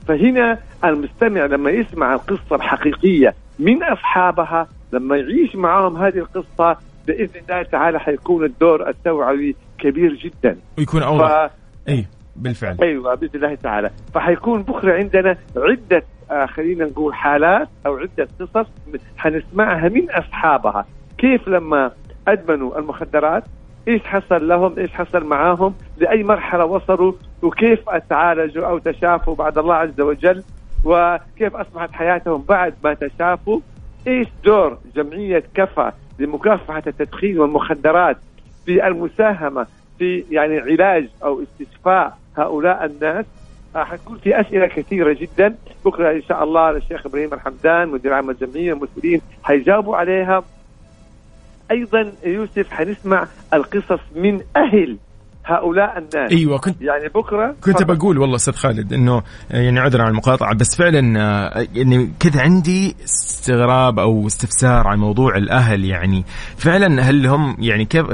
فهنا 0.08 0.58
المستمع 0.84 1.46
لما 1.46 1.70
يسمع 1.70 2.14
القصة 2.14 2.56
الحقيقية 2.56 3.34
من 3.58 3.82
أصحابها 3.82 4.68
لما 4.92 5.16
يعيش 5.16 5.56
معهم 5.56 5.96
هذه 5.96 6.18
القصة 6.18 6.76
بإذن 7.06 7.40
الله 7.42 7.62
تعالى 7.62 8.00
حيكون 8.00 8.44
الدور 8.44 8.88
التوعوي 8.88 9.56
كبير 9.78 10.14
جدا. 10.14 10.56
ويكون 10.78 11.00
ف... 11.00 11.04
اوضح 11.04 11.50
إي 11.88 12.06
بالفعل. 12.36 12.76
أيوه 12.82 13.14
بإذن 13.14 13.30
الله 13.34 13.54
تعالى. 13.54 13.90
فحيكون 14.14 14.62
بكرة 14.62 14.94
عندنا 14.94 15.36
عدة 15.56 16.02
آه 16.30 16.46
خلينا 16.46 16.84
نقول 16.84 17.14
حالات 17.14 17.68
أو 17.86 17.96
عدة 17.96 18.28
قصص 18.40 18.70
حنسمعها 19.16 19.88
من 19.88 20.10
أصحابها. 20.10 20.86
كيف 21.18 21.48
لما 21.48 21.90
أدمنوا 22.28 22.78
المخدرات؟ 22.78 23.44
إيش 23.90 24.03
حصل 24.03 24.48
لهم 24.48 24.79
إيش 24.79 24.92
حصل 24.92 25.24
معاهم 25.24 25.74
لأي 25.98 26.22
مرحلة 26.22 26.64
وصلوا 26.64 27.12
وكيف 27.42 27.90
تعالجوا 27.90 28.66
أو 28.66 28.79
تشافوا 28.79 29.35
بعد 29.35 29.59
الله 29.59 29.74
عز 29.74 30.00
وجل 30.00 30.42
وكيف 30.85 31.57
أصبحت 31.57 31.92
حياتهم 31.92 32.44
بعد 32.48 32.74
ما 32.85 32.94
تشافوا. 32.94 33.61
إيش 34.07 34.29
دور 34.44 34.79
جمعية 34.96 35.42
كفى 35.55 35.92
لمكافحة 36.18 36.83
التدخين 36.87 37.38
والمخدرات 37.38 38.16
في 38.66 38.87
المساهمة 38.87 39.66
في 39.98 40.24
يعني 40.31 40.59
علاج 40.59 41.09
أو 41.24 41.42
استشفاء 41.42 42.18
هؤلاء 42.37 42.85
الناس؟ 42.85 43.26
حتكون 43.74 44.18
في 44.18 44.40
أسئلة 44.40 44.66
كثيرة 44.66 45.12
جدا. 45.12 45.55
بكره 45.85 46.11
إن 46.11 46.22
شاء 46.22 46.44
الله 46.44 46.70
الشيخ 46.70 47.07
إبراهيم 47.07 47.35
الحمدان 47.35 47.88
مدير 47.88 48.12
عام 48.12 48.31
الجمعية 48.31 48.72
المسؤولين 48.72 49.20
حيجاوبوا 49.42 49.96
عليها. 49.96 50.42
أيضا 51.70 52.12
يوسف 52.24 52.70
حنسمع 52.70 53.28
القصص 53.54 54.00
من 54.14 54.40
أهل 54.56 54.96
هؤلاء 55.44 55.98
الناس. 55.98 56.33
أيوه 56.33 56.59
كنت 56.59 56.83
يعني 56.83 57.09
بكرة 57.09 57.57
كنت 57.61 57.79
تفضل. 57.79 57.96
بقول 57.96 58.18
والله 58.18 58.37
أستاذ 58.37 58.55
خالد 58.55 58.92
إنه 58.92 59.22
يعني 59.50 59.81
عذرا 59.81 60.03
عن 60.03 60.11
المقاطعة 60.11 60.55
بس 60.55 60.76
فعلا 60.76 61.20
آه، 61.20 61.66
يعني 61.74 62.12
كذا 62.20 62.40
عندي 62.40 62.96
استغراب 63.05 63.98
أو 63.98 64.26
استفسار 64.26 64.88
عن 64.88 64.98
موضوع 64.98 65.37
الأهل 65.37 65.85
يعني 65.85 66.24
فعلا 66.57 67.03
هل 67.03 67.26
هم 67.26 67.57
يعني 67.59 67.85
كيف 67.85 68.07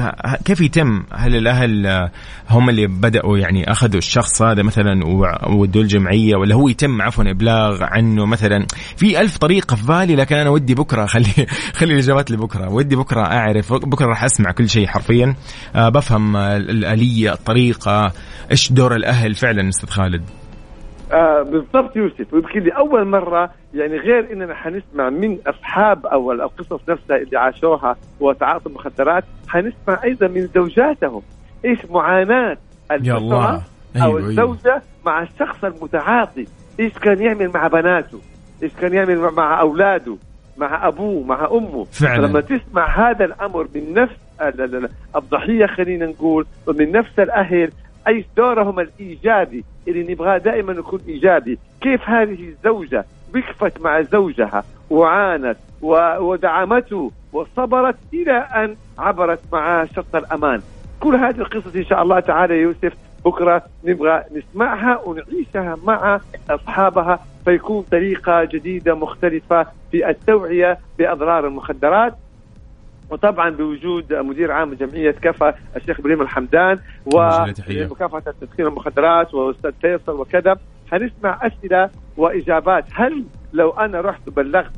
كيف 0.44 0.60
يتم؟ 0.60 1.02
هل 1.12 1.36
الأهل 1.36 1.86
آه، 1.86 2.10
هم 2.50 2.68
اللي 2.68 2.86
بدأوا 2.86 3.38
يعني 3.38 3.72
أخذوا 3.72 3.98
الشخص 3.98 4.42
هذا 4.42 4.62
مثلا 4.62 5.06
وودوه 5.46 5.82
الجمعية 5.82 6.36
ولا 6.36 6.54
هو 6.54 6.68
يتم 6.68 7.02
عفوا 7.02 7.30
إبلاغ 7.30 7.82
عنه 7.82 8.26
مثلا؟ 8.26 8.66
في 8.96 9.20
ألف 9.20 9.36
طريقة 9.36 9.76
في 9.76 9.86
بالي 9.86 10.16
لكن 10.16 10.36
أنا 10.36 10.50
ودي 10.50 10.74
بكرة 10.74 11.06
خلي 11.16 11.46
خلي 11.74 11.92
الإجابات 11.92 12.30
لبكرة 12.30 12.68
ودي 12.72 12.96
بكرة 12.96 13.20
أعرف 13.20 13.72
بكرة 13.72 14.06
راح 14.06 14.24
أسمع 14.24 14.50
كل 14.50 14.68
شيء 14.68 14.86
حرفيا. 14.86 15.34
آه، 15.74 15.88
بفهم 15.88 16.36
آه، 16.36 16.56
الاليه 17.16 17.32
الطريقة 17.32 18.12
إيش 18.50 18.72
دور 18.72 18.94
الأهل 18.96 19.34
فعلا 19.34 19.68
أستاذ 19.68 19.88
خالد؟ 19.88 20.22
آه 21.12 21.42
بالضبط 21.42 21.96
يوسف. 21.96 22.34
ويمكن 22.34 22.60
لاول 22.62 23.04
مرة 23.08 23.50
يعني 23.74 23.96
غير 23.96 24.32
إننا 24.32 24.54
حنسمع 24.54 25.10
من 25.10 25.38
أصحاب 25.46 26.06
أو 26.06 26.32
القصص 26.32 26.80
نفسها 26.88 27.16
اللي 27.16 27.38
عاشوها 27.38 27.96
وتعاطوا 28.20 28.70
المخدرات 28.70 29.24
حنسمع 29.48 30.02
أيضا 30.04 30.26
من 30.28 30.48
زوجاتهم. 30.54 31.22
إيش 31.64 31.78
معاناة 31.90 32.56
الله. 32.92 33.54
أو 33.54 33.62
أيوة 33.96 34.06
أيوة. 34.18 34.18
الزوجة 34.28 34.82
مع 35.06 35.22
الشخص 35.22 35.64
المتعاطي؟ 35.64 36.46
إيش 36.80 36.92
كان 36.92 37.22
يعمل 37.22 37.50
مع 37.54 37.66
بناته؟ 37.66 38.20
إيش 38.62 38.72
كان 38.80 38.94
يعمل 38.94 39.18
مع- 39.36 39.60
أولاده؟ 39.60 40.16
مع 40.58 40.88
أبوه؟ 40.88 41.24
مع 41.24 41.48
أمه؟ 41.52 41.84
فعلا. 41.84 42.26
لما 42.26 42.40
تسمع 42.40 43.10
هذا 43.10 43.24
الأمر 43.24 43.68
من 43.74 43.94
نفس 43.94 44.16
الضحية 45.16 45.66
خلينا 45.66 46.06
نقول 46.06 46.46
ومن 46.66 46.92
نفس 46.92 47.18
الأهل 47.18 47.70
أي 48.08 48.24
دورهم 48.36 48.80
الإيجابي 48.80 49.64
اللي 49.88 50.12
نبغاه 50.12 50.38
دائما 50.38 50.72
يكون 50.72 51.00
إيجابي. 51.08 51.58
كيف 51.80 52.08
هذه 52.08 52.48
الزوجة 52.48 53.04
وقفت 53.34 53.80
مع 53.80 54.00
زوجها 54.02 54.64
وعانت 54.90 55.56
ودعمته 56.20 57.10
وصبرت 57.32 57.96
إلى 58.14 58.32
أن 58.32 58.76
عبرت 58.98 59.40
معاه 59.52 59.88
شط 59.96 60.16
الأمان؟ 60.16 60.60
كل 61.00 61.14
هذه 61.14 61.38
القصص 61.38 61.76
إن 61.76 61.84
شاء 61.84 62.02
الله 62.02 62.20
تعالى 62.20 62.54
يوسف 62.54 62.92
بكرة 63.24 63.62
نبغى 63.84 64.22
نسمعها 64.32 65.00
ونعيشها 65.04 65.76
مع 65.84 66.20
أصحابها 66.50 67.20
فيكون 67.44 67.82
طريقة 67.82 68.44
جديدة 68.44 68.94
مختلفة 68.94 69.66
في 69.92 70.10
التوعية 70.10 70.78
بأضرار 70.98 71.46
المخدرات. 71.46 72.14
وطبعا 73.10 73.50
بوجود 73.50 74.12
مدير 74.14 74.52
عام 74.52 74.74
جمعية 74.74 75.10
كفا 75.10 75.54
الشيخ 75.76 76.00
إبراهيم 76.00 76.22
الحمدان. 76.22 76.78
ومكافحه 77.14 78.32
تدخين 78.40 78.66
المخدرات 78.66 79.34
وأستاذ 79.34 79.72
فيصل 79.80 80.20
وكذا 80.20 80.56
حنسمع 80.90 81.40
أسئلة 81.42 81.90
وإجابات. 82.16 82.84
هل 82.94 83.24
لو 83.52 83.70
أنا 83.70 84.00
رحت 84.00 84.28
وبلغت 84.28 84.72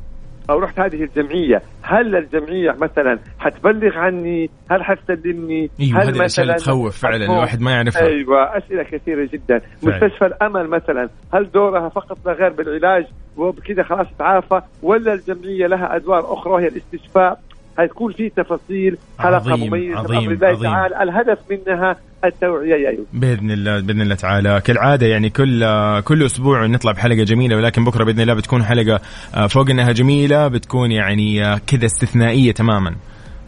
أو 0.49 0.59
رحت 0.59 0.79
هذه 0.79 1.03
الجمعية 1.03 1.61
هل 1.81 2.15
الجمعية 2.15 2.71
مثلا 2.81 3.19
حتبلغ 3.39 3.97
عني؟ 3.97 4.49
هل 4.71 4.83
حتسلمني؟ 4.83 5.69
أيوه 5.79 6.03
هل 6.03 6.23
مثلاً 6.23 6.55
تخوف 6.55 6.97
فعلا 6.97 7.25
الواحد 7.25 7.61
ما 7.61 7.71
يعرفها. 7.71 8.07
أيوه 8.07 8.57
أسئلة 8.57 8.83
كثيرة 8.83 9.29
جدا. 9.33 9.59
فعلا. 9.59 9.95
مستشفى 9.95 10.25
الأمل 10.25 10.67
مثلا 10.67 11.09
هل 11.33 11.51
دورها 11.51 11.89
فقط 11.89 12.17
لا 12.25 12.33
غير 12.33 12.49
بالعلاج 12.49 13.05
وبكذا 13.37 13.83
خلاص 13.83 14.07
تعافى 14.19 14.61
ولا 14.83 15.13
الجمعية 15.13 15.67
لها 15.67 15.95
أدوار 15.95 16.33
أخرى 16.33 16.53
وهي 16.53 16.67
الاستشفاء؟ 16.67 17.39
حتكون 17.79 18.11
في 18.11 18.29
تفاصيل 18.29 18.97
حلقة 19.19 19.51
عظيم، 19.51 19.67
مميزة 19.67 19.99
عظيم، 19.99 20.19
بامر 20.19 20.33
الله 20.33 20.47
عظيم. 20.47 20.63
تعالى 20.63 21.03
الهدف 21.03 21.37
منها 21.49 21.95
التوعية 22.25 22.75
يا 22.75 22.89
ايوب 22.89 23.05
بإذن 23.13 23.51
الله 23.51 23.79
بإذن 23.79 24.01
الله 24.01 24.15
تعالى 24.15 24.61
كالعادة 24.61 25.07
يعني 25.07 25.29
كل 25.29 25.65
كل 26.01 26.25
أسبوع 26.25 26.65
نطلع 26.65 26.91
بحلقة 26.91 27.23
جميلة 27.23 27.55
ولكن 27.55 27.83
بكرة 27.83 28.03
بإذن 28.03 28.19
الله 28.19 28.33
بتكون 28.33 28.63
حلقة 28.63 28.99
آه، 29.35 29.47
فوق 29.47 29.69
إنها 29.69 29.91
جميلة 29.91 30.47
بتكون 30.47 30.91
يعني 30.91 31.45
آه، 31.45 31.61
كذا 31.67 31.85
استثنائية 31.85 32.51
تماما 32.51 32.95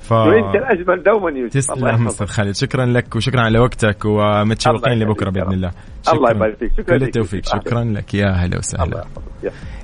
ف 0.01 0.11
وإنت 0.11 0.55
الأجمل 0.55 1.03
دوما 1.03 1.29
يوسف 1.29 1.53
تسلم. 1.53 2.07
أستاذ 2.07 2.27
خالد 2.27 2.55
شكرا 2.55 2.85
لك 2.85 3.15
وشكرا 3.15 3.41
على 3.41 3.59
وقتك 3.59 4.05
ومتشوقين 4.05 4.99
لبكرة 4.99 5.29
بإذن. 5.29 5.53
الله 5.53 5.71
الله. 6.09 6.31
يبارك 6.31 6.57
فيك. 6.59 6.71
شكراً 6.77 6.97
كل 6.97 7.03
لك. 7.03 7.07
التوفيق 7.07 7.39
يوسف. 7.45 7.55
شكرا 7.67 7.83
لك 7.83 8.13
يا 8.13 8.27
هلا 8.31 8.57
وسهلا. 8.57 9.05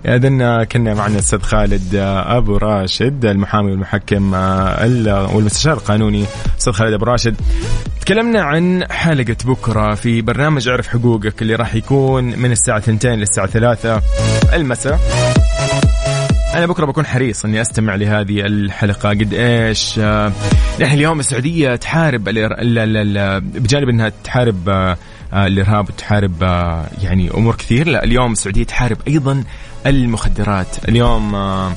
اذا 0.05 0.63
كنا 0.63 0.93
معنا 0.93 1.13
الأستاذ 1.13 1.39
خالد 1.41 1.95
آه، 1.95 2.37
أبو 2.37 2.57
راشد 2.57 3.25
المحامي 3.25 3.71
والمحكم 3.71 4.33
آه، 4.35 4.85
ال- 4.85 5.35
والمستشار 5.35 5.73
القانوني 5.73 6.25
أستاذ 6.59 6.73
خالد 6.73 6.93
أبو 6.93 7.05
راشد 7.05 7.35
تكلمنا 8.01 8.41
عن 8.41 8.83
حلقة 8.91 9.35
بكرة 9.45 9.95
في 9.95 10.21
برنامج 10.21 10.67
اعرف 10.67 10.87
حقوقك 10.87 11.41
اللي 11.41 11.55
راح 11.55 11.75
يكون 11.75 12.23
من 12.23 12.51
الساعة 12.51 12.77
2 12.77 13.19
للساعة 13.19 13.47
3 13.47 14.01
المساء 14.53 14.99
أنا 16.55 16.65
بكرة 16.65 16.85
بكون 16.85 17.05
حريص 17.05 17.45
إني 17.45 17.61
أستمع 17.61 17.95
لهذه 17.95 18.39
الحلقة 18.45 19.09
قد 19.09 19.33
إيش 19.33 19.99
آه، 19.99 20.31
نحن 20.81 20.93
اليوم 20.93 21.19
السعودية 21.19 21.75
تحارب 21.75 22.23
بجانب 23.55 23.89
إنها 23.89 24.11
تحارب 24.23 24.69
آه، 24.69 24.73
آه، 24.91 24.97
الارهاب 25.33 25.89
وتحارب 25.89 26.43
آه، 26.43 26.85
يعني 27.01 27.31
أمور 27.31 27.55
كثير. 27.55 27.87
لا 27.87 28.03
اليوم 28.03 28.31
السعودية 28.31 28.63
تحارب 28.63 28.97
أيضا 29.07 29.43
المخدرات. 29.85 30.89
اليوم 30.89 31.35
آه، 31.35 31.71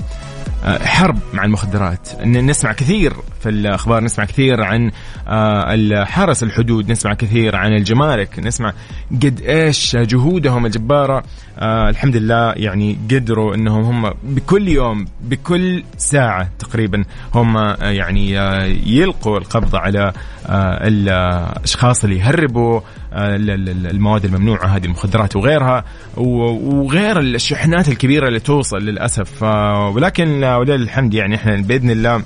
آه، 0.65 0.79
حرب 0.87 1.19
مع 1.33 1.45
المخدرات. 1.45 2.09
نسمع 2.25 2.73
كثير 2.73 3.13
في 3.41 3.49
الأخبار 3.49 4.05
نسمع 4.05 4.25
كثير 4.25 4.63
عن 4.63 4.91
آه، 5.29 6.05
حرس 6.05 6.43
الحدود 6.43 6.91
نسمع 6.91 7.15
كثير 7.15 7.57
عن 7.57 7.73
الجمارك 7.73 8.39
نسمع 8.39 8.73
قد 9.13 9.41
إيش 9.41 9.97
جهودهم 9.97 10.67
الجبارة. 10.67 11.23
آه، 11.59 11.89
الحمد 11.89 12.17
لله 12.17 12.53
يعني 12.53 12.99
قدروا 13.11 13.55
إنهم 13.55 13.85
هم 14.05 14.15
بكل 14.23 14.69
يوم 14.69 15.07
بكل 15.21 15.85
ساعة 15.99 16.49
تقريبا 16.59 17.05
هم 17.35 17.57
آه، 17.57 17.77
يعني 17.91 18.41
آه، 18.41 18.65
يلقوا 18.87 19.39
القبض 19.39 19.77
على 19.77 20.13
آه، 20.47 20.89
الأشخاص 20.89 22.05
اللي 22.05 22.17
يهربوا 22.19 22.77
آه، 22.77 22.83
المواد 23.13 24.25
الممنوعة 24.25 24.67
هذه 24.67 24.85
المخدرات 24.85 25.37
وغيرها 25.37 25.85
وغير 26.17 27.21
الشحنات 27.21 27.89
الكبيرة 27.89 28.29
اللي 28.29 28.41
توصل 28.41 28.79
للأسف. 28.79 29.45
آه، 29.45 29.89
ولكن 29.89 30.45
آه، 30.45 30.59
ولله 30.59 30.75
الحمد 30.75 31.15
يعني 31.15 31.35
إحنا 31.35 31.57
بإذن 31.57 31.91
الله 31.91 32.23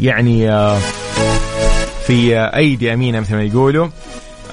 يعني 0.00 0.50
آه، 0.50 0.78
في 2.06 2.36
آه، 2.38 2.56
أيدي 2.56 2.94
أمينة 2.94 3.20
مثل 3.20 3.34
ما 3.36 3.42
يقولوا. 3.42 3.88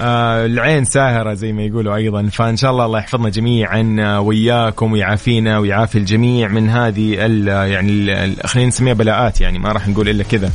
آه 0.02 0.46
العين 0.46 0.84
ساهرة 0.84 1.34
زي 1.34 1.52
ما 1.52 1.62
يقولوا 1.62 1.96
أيضا. 1.96 2.28
فإن 2.32 2.56
شاء 2.56 2.70
الله 2.70 2.86
الله 2.86 2.98
يحفظنا 2.98 3.28
جميعا 3.28 3.96
آه، 4.00 4.20
وياكم 4.20 4.92
ويعافينا 4.92 5.58
ويعافي 5.58 5.98
الجميع 5.98 6.48
من 6.48 6.70
هذه 6.70 7.14
يعني 7.14 8.36
خلينا 8.44 8.68
نسميها 8.68 8.94
بلاءات 8.94 9.40
يعني 9.40 9.58
ما 9.58 9.72
راح 9.72 9.88
نقول 9.88 10.08
إلا 10.08 10.24
كذا. 10.24 10.50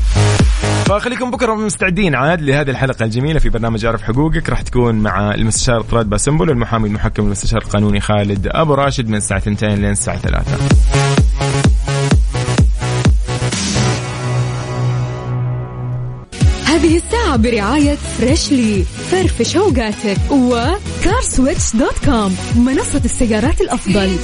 فخليكم 0.85 1.31
بكرة 1.31 1.55
مستعدين 1.55 2.15
عاد 2.15 2.41
لهذه 2.41 2.69
الحلقة 2.69 3.05
الجميلة 3.05 3.39
في 3.39 3.49
برنامج 3.49 3.85
اعرف 3.85 4.01
حقوقك. 4.01 4.49
راح 4.49 4.61
تكون 4.61 4.95
مع 4.95 5.33
المستشار 5.33 5.81
طراد 5.81 6.09
باسمبل 6.09 6.49
والمحامي 6.49 6.87
المحكم 6.87 7.23
والمستشار 7.23 7.61
القانوني 7.61 7.99
خالد 7.99 8.47
أبو 8.51 8.73
راشد 8.73 9.07
من 9.09 9.15
الساعة 9.15 9.37
2 9.37 9.75
لين 9.75 9.91
الساعة 9.91 10.17
3 10.17 10.45
هذه 16.65 16.97
الساعة 16.97 17.35
برعاية 17.35 17.95
Freshly 17.95 18.83
فرفش 18.83 19.57
اوقاتك 19.57 20.17
و 20.31 20.45
CarSwitch 20.45 21.75
dot 21.75 22.05
com 22.05 22.37
منصة 22.55 23.01
السيارات 23.05 23.61
الأفضل. 23.61 24.17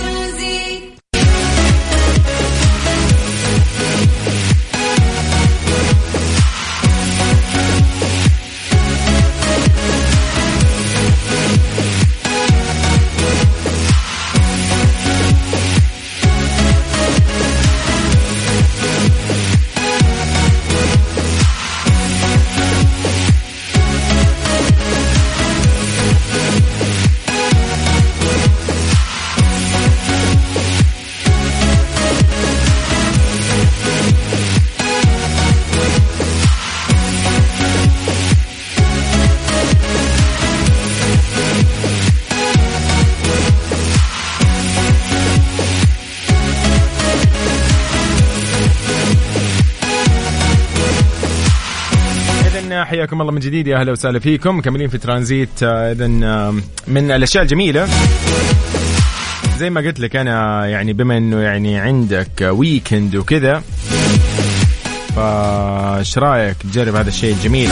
حياكم 52.91 53.21
الله 53.21 53.31
من 53.31 53.39
جديد 53.39 53.67
يا 53.67 53.77
أهلا 53.77 53.91
وسهلا 53.91 54.19
فيكم. 54.19 54.57
مكملين 54.57 54.87
في 54.87 54.97
ترانزيت 54.97 55.63
اذا 55.63 56.07
من 56.87 57.11
الأشياء 57.11 57.43
الجميلة. 57.43 57.87
زي 59.57 59.69
ما 59.69 59.81
قلت 59.81 59.99
لك 59.99 60.15
أنا 60.15 60.67
يعني 60.67 60.93
بما 60.93 61.17
إنه 61.17 61.39
يعني 61.39 61.79
عندك 61.79 62.41
weekend 62.41 63.15
وكذا 63.15 63.63
فايش 65.15 66.17
رأيك 66.17 66.57
تجرب 66.57 66.95
هذا 66.95 67.09
الشيء 67.09 67.33
الجميل؟ 67.33 67.69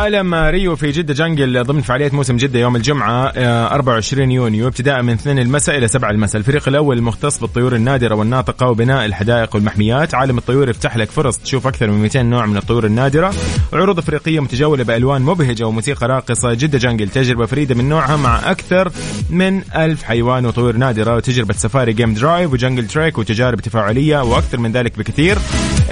عالم 0.00 0.34
ريو 0.34 0.76
في 0.76 0.90
جدة 0.90 1.14
Jungle 1.14 1.64
ضمن 1.64 1.80
فعاليات 1.80 2.14
موسم 2.14 2.36
جدة 2.36 2.60
يوم 2.60 2.76
الجمعة 2.76 3.32
آه، 3.36 3.74
24 3.74 4.30
يونيو 4.30 4.66
ابتداء 4.66 5.02
من 5.02 5.12
2 5.12 5.38
المساء 5.38 5.78
إلى 5.78 5.88
7 5.88 6.10
المساء. 6.10 6.38
الفريق 6.38 6.68
الأول 6.68 6.98
المختص 6.98 7.40
بالطيور 7.40 7.74
النادرة 7.74 8.14
والناطقة 8.14 8.66
وبناء 8.66 9.06
الحدائق 9.06 9.54
والمحميات. 9.54 10.14
عالم 10.14 10.38
الطيور 10.38 10.68
يفتح 10.68 10.96
لك 10.96 11.10
فرص 11.10 11.38
تشوف 11.38 11.66
أكثر 11.66 11.90
من 11.90 12.02
200 12.02 12.22
نوع 12.22 12.46
من 12.46 12.56
الطيور 12.56 12.86
النادرة. 12.86 13.34
وعروض 13.72 13.98
أفريقية 13.98 14.40
متجولة 14.40 14.84
بألوان 14.84 15.22
مبهجة 15.22 15.66
وموسيقى 15.66 16.08
راقصة. 16.08 16.54
جدة 16.54 16.78
Jungle 16.78 17.08
تجربة 17.08 17.46
فريدة 17.46 17.74
من 17.74 17.88
نوعها 17.88 18.16
مع 18.16 18.50
أكثر 18.50 18.92
من 19.30 19.62
ألف 19.76 20.02
حيوان 20.02 20.46
وطيور 20.46 20.76
نادرة. 20.76 21.16
وتجربة 21.16 21.54
سفاري 21.54 21.92
game 21.92 22.14
drive 22.14 22.52
و 22.52 22.57
jungle 22.57 22.86
trek 22.86 23.18
وتجارب 23.18 23.60
تفاعلية 23.60 24.22
وأكثر 24.22 24.58
من 24.58 24.72
ذلك 24.72 24.98
بكثير. 24.98 25.38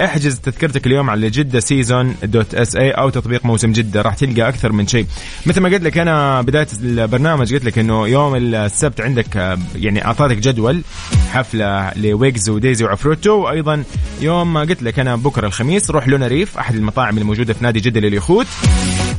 احجز 0.01 0.39
تذكرتك 0.39 0.87
اليوم 0.87 1.09
على 1.09 1.29
Jeddah 1.29 1.59
Season 1.59 2.15
dot 2.23 2.55
SA 2.55 2.91
أو 2.91 3.09
تطبيق 3.09 3.45
موسم 3.45 3.71
جدة. 3.71 3.98
راح 4.01 4.15
تلقى 4.15 4.49
أكثر 4.49 4.71
من 4.71 4.87
شيء. 4.87 5.05
مثل 5.45 5.61
ما 5.61 5.69
قلت 5.69 5.83
لك 5.83 5.97
أنا 5.97 6.41
بداية 6.41 6.67
البرنامج 6.83 7.53
قلت 7.53 7.65
لك 7.65 7.79
إنه 7.79 8.07
يوم 8.07 8.35
السبت 8.35 9.01
عندك 9.01 9.37
آه، 9.37 9.57
يعني 9.75 10.05
اعطيتك 10.05 10.37
جدول 10.37 10.81
حفلة 11.31 11.91
لويجز 11.95 12.49
وديزي 12.49 12.85
وعفروتو 12.85 13.31
وأيضا 13.31 13.83
يوم 14.21 14.53
ما 14.53 14.59
قلت 14.59 14.83
لك 14.83 14.99
أنا 14.99 15.15
بكرة 15.15 15.47
الخميس 15.47 15.91
روح 15.91 16.07
لونا 16.07 16.27
ريف 16.27 16.57
أحد 16.57 16.75
المطاعم 16.75 17.17
الموجودة 17.17 17.53
في 17.53 17.63
نادي 17.63 17.79
جدة 17.79 17.99
لليخوت. 17.99 18.47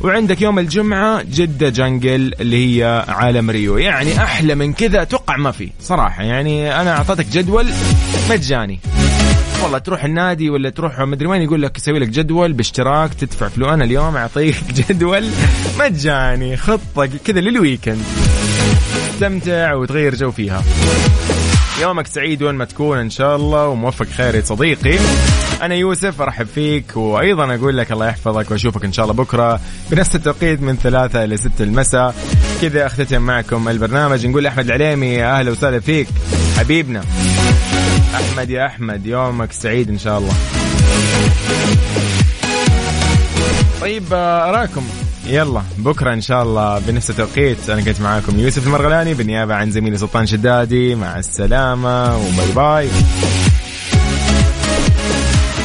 وعندك 0.01 0.43
يوم 0.43 0.59
الجمعة 0.59 1.23
جدة 1.23 1.69
Jungle 1.69 2.35
اللي 2.41 2.83
هي 2.83 3.05
عالم 3.09 3.51
ريو. 3.51 3.79
يعني 3.79 4.23
أحلى 4.23 4.55
من 4.55 4.73
كذا 4.73 5.03
أتوقع 5.03 5.37
ما 5.37 5.51
في. 5.51 5.71
صراحة 5.81 6.23
يعني 6.23 6.81
أنا 6.81 6.97
اعطيتك 6.97 7.27
جدول 7.27 7.67
مجاني. 8.31 8.81
والله 9.63 9.79
تروح 9.79 10.05
النادي 10.05 10.51
ولا 10.51 10.71
تروح 10.71 11.01
مدري 11.01 11.27
وين 11.27 11.43
يقول 11.43 11.63
لك 11.63 11.79
يسوي 11.79 11.99
لك 11.99 12.09
جدول 12.09 12.53
باشتراك 12.53 13.15
تدفع 13.15 13.49
فلوس 13.49 13.69
أنا 13.69 13.85
اليوم 13.85 14.17
أعطيك 14.17 14.57
جدول 14.91 15.25
مجاني 15.79 16.57
خطة 16.57 17.09
كذا 17.25 17.41
لل 17.41 17.53
weekend. 17.53 18.03
استمتع 19.15 19.75
وتغير 19.75 20.15
جو 20.15 20.31
فيها. 20.31 20.63
يومك 21.83 22.07
سعيد 22.07 22.43
وين 22.43 22.55
ما 22.55 22.65
تكون 22.65 22.99
إن 22.99 23.11
شاء 23.11 23.37
الله 23.37 23.69
وموفق 23.69 24.07
خير 24.07 24.35
يا 24.35 24.41
صديقي. 24.41 24.99
أنا 25.63 25.75
يوسف 25.75 26.23
أرحب 26.23 26.47
فيك 26.47 26.97
وأيضا 26.97 27.55
أقول 27.55 27.79
لك 27.79 27.93
الله 27.93 28.09
يحفظك 28.09 28.51
وأشوفك 28.51 28.85
إن 28.85 28.93
شاء 28.93 29.05
الله 29.05 29.15
بكرة 29.15 29.61
بنفس 29.91 30.15
التوقيت 30.17 30.63
من 30.63 30.77
ثلاثة 30.77 31.25
إلى 31.25 31.37
ستة 31.37 31.63
المساء. 31.63 32.15
كذا 32.63 32.87
أختتم 32.87 33.23
معكم 33.23 33.69
البرنامج 33.69 34.27
نقول 34.27 34.47
أحمد 34.47 34.65
العليمي 34.65 35.25
أهلا 35.25 35.51
وسهلا 35.51 35.81
فيك 35.81 36.07
حبيبنا. 36.59 37.03
أحمد 38.15 38.51
يا 38.51 38.67
أحمد 38.67 39.07
يومك 39.07 39.53
سعيد 39.53 39.89
إن 39.89 39.99
شاء 39.99 40.19
الله. 40.19 40.35
طيب 43.81 44.05
آه، 44.13 44.49
أراكم. 44.49 44.83
يلا 45.27 45.63
بكرة 45.79 46.13
إن 46.13 46.21
شاء 46.21 46.43
الله 46.43 46.79
بنفس 46.79 47.11
التوقيت. 47.11 47.71
أنا 47.71 47.81
كنت 47.81 48.01
معاكم 48.01 48.41
يوسف 48.41 48.67
المرغلاني 48.67 49.15
بالنيابة 49.15 49.55
عن 49.55 49.71
زميلي 49.71 49.99
سلطان 49.99 50.27
شدادي. 50.27 50.95
مع 50.95 51.19
السلامة 51.19 52.17
وباي 52.17 52.53
باي. 52.57 52.89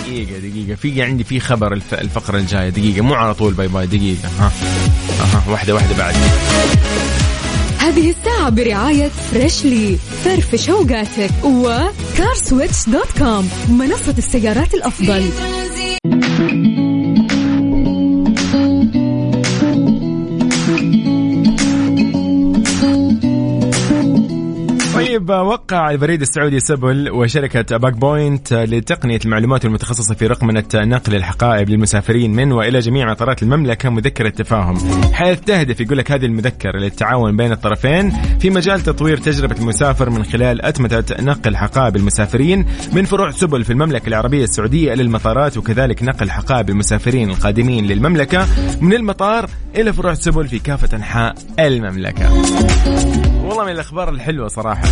دقيقة 0.03 0.39
دقيقة. 0.39 0.75
في 0.75 1.03
عندي 1.03 1.23
في 1.23 1.39
خبر 1.39 1.73
الف... 1.73 1.93
الفقرة 1.93 2.37
الجاية. 2.37 2.69
دقيقة 2.69 3.01
مو 3.01 3.13
على 3.13 3.33
طول 3.33 3.53
bye 3.53 3.67
bye. 3.67 3.87
دقيقة. 3.87 4.29
ها 4.39 4.51
أها 5.21 5.43
واحدة 5.51 5.73
واحدة 5.73 5.97
بعد. 5.97 6.15
هذه 7.85 8.09
الساعة 8.09 8.49
برعاية 8.49 9.07
Freshly 9.07 9.97
فرفش 10.23 10.69
اوقاتك 10.69 11.31
و 11.43 11.58
CarSwitch 11.58 12.89
dot 12.89 13.11
com 13.17 13.49
منصة 13.69 14.15
السيارات 14.17 14.73
الأفضل. 14.73 15.23
طيب 25.27 25.47
وقع 25.47 25.91
البريد 25.91 26.21
السعودي 26.21 26.59
سبل 26.59 27.09
وشركة 27.09 27.77
Bag 27.77 27.93
Point 27.93 28.53
لتقنية 28.53 29.19
المعلومات 29.25 29.65
المتخصصة 29.65 30.15
في 30.15 30.27
رقمنة 30.27 30.63
نقل 30.75 31.15
الحقائب 31.15 31.69
للمسافرين 31.69 32.33
من 32.33 32.51
وإلى 32.51 32.79
جميع 32.79 33.11
مطارات 33.11 33.43
المملكة 33.43 33.89
مذكرة 33.89 34.29
تفاهم. 34.29 34.77
حيث 35.13 35.39
تهدف 35.39 35.81
يقول 35.81 35.97
لك 35.97 36.11
هذه 36.11 36.25
المذكرة 36.25 36.79
للتعاون 36.79 37.37
بين 37.37 37.51
الطرفين 37.51 38.11
في 38.39 38.49
مجال 38.49 38.81
تطوير 38.81 39.17
تجربة 39.17 39.55
المسافر 39.59 40.09
من 40.09 40.23
خلال 40.23 40.65
أتمتة 40.65 41.23
نقل 41.23 41.55
حقائب 41.55 41.95
المسافرين 41.95 42.65
من 42.93 43.05
فروع 43.05 43.31
سبل 43.31 43.63
في 43.63 43.73
المملكة 43.73 44.07
العربية 44.07 44.43
السعودية 44.43 44.93
إلى 44.93 45.01
المطارات 45.01 45.57
وكذلك 45.57 46.03
نقل 46.03 46.31
حقائب 46.31 46.69
المسافرين 46.69 47.29
القادمين 47.29 47.85
للمملكة 47.85 48.47
من 48.81 48.93
المطار 48.93 49.49
إلى 49.75 49.93
فروع 49.93 50.13
سبل 50.13 50.47
في 50.47 50.59
كافة 50.59 50.97
أنحاء 50.97 51.35
المملكة. 51.59 53.24
والله 53.45 53.63
من 53.63 53.71
الأخبار 53.71 54.09
الحلوة 54.09 54.47
صراحة. 54.47 54.87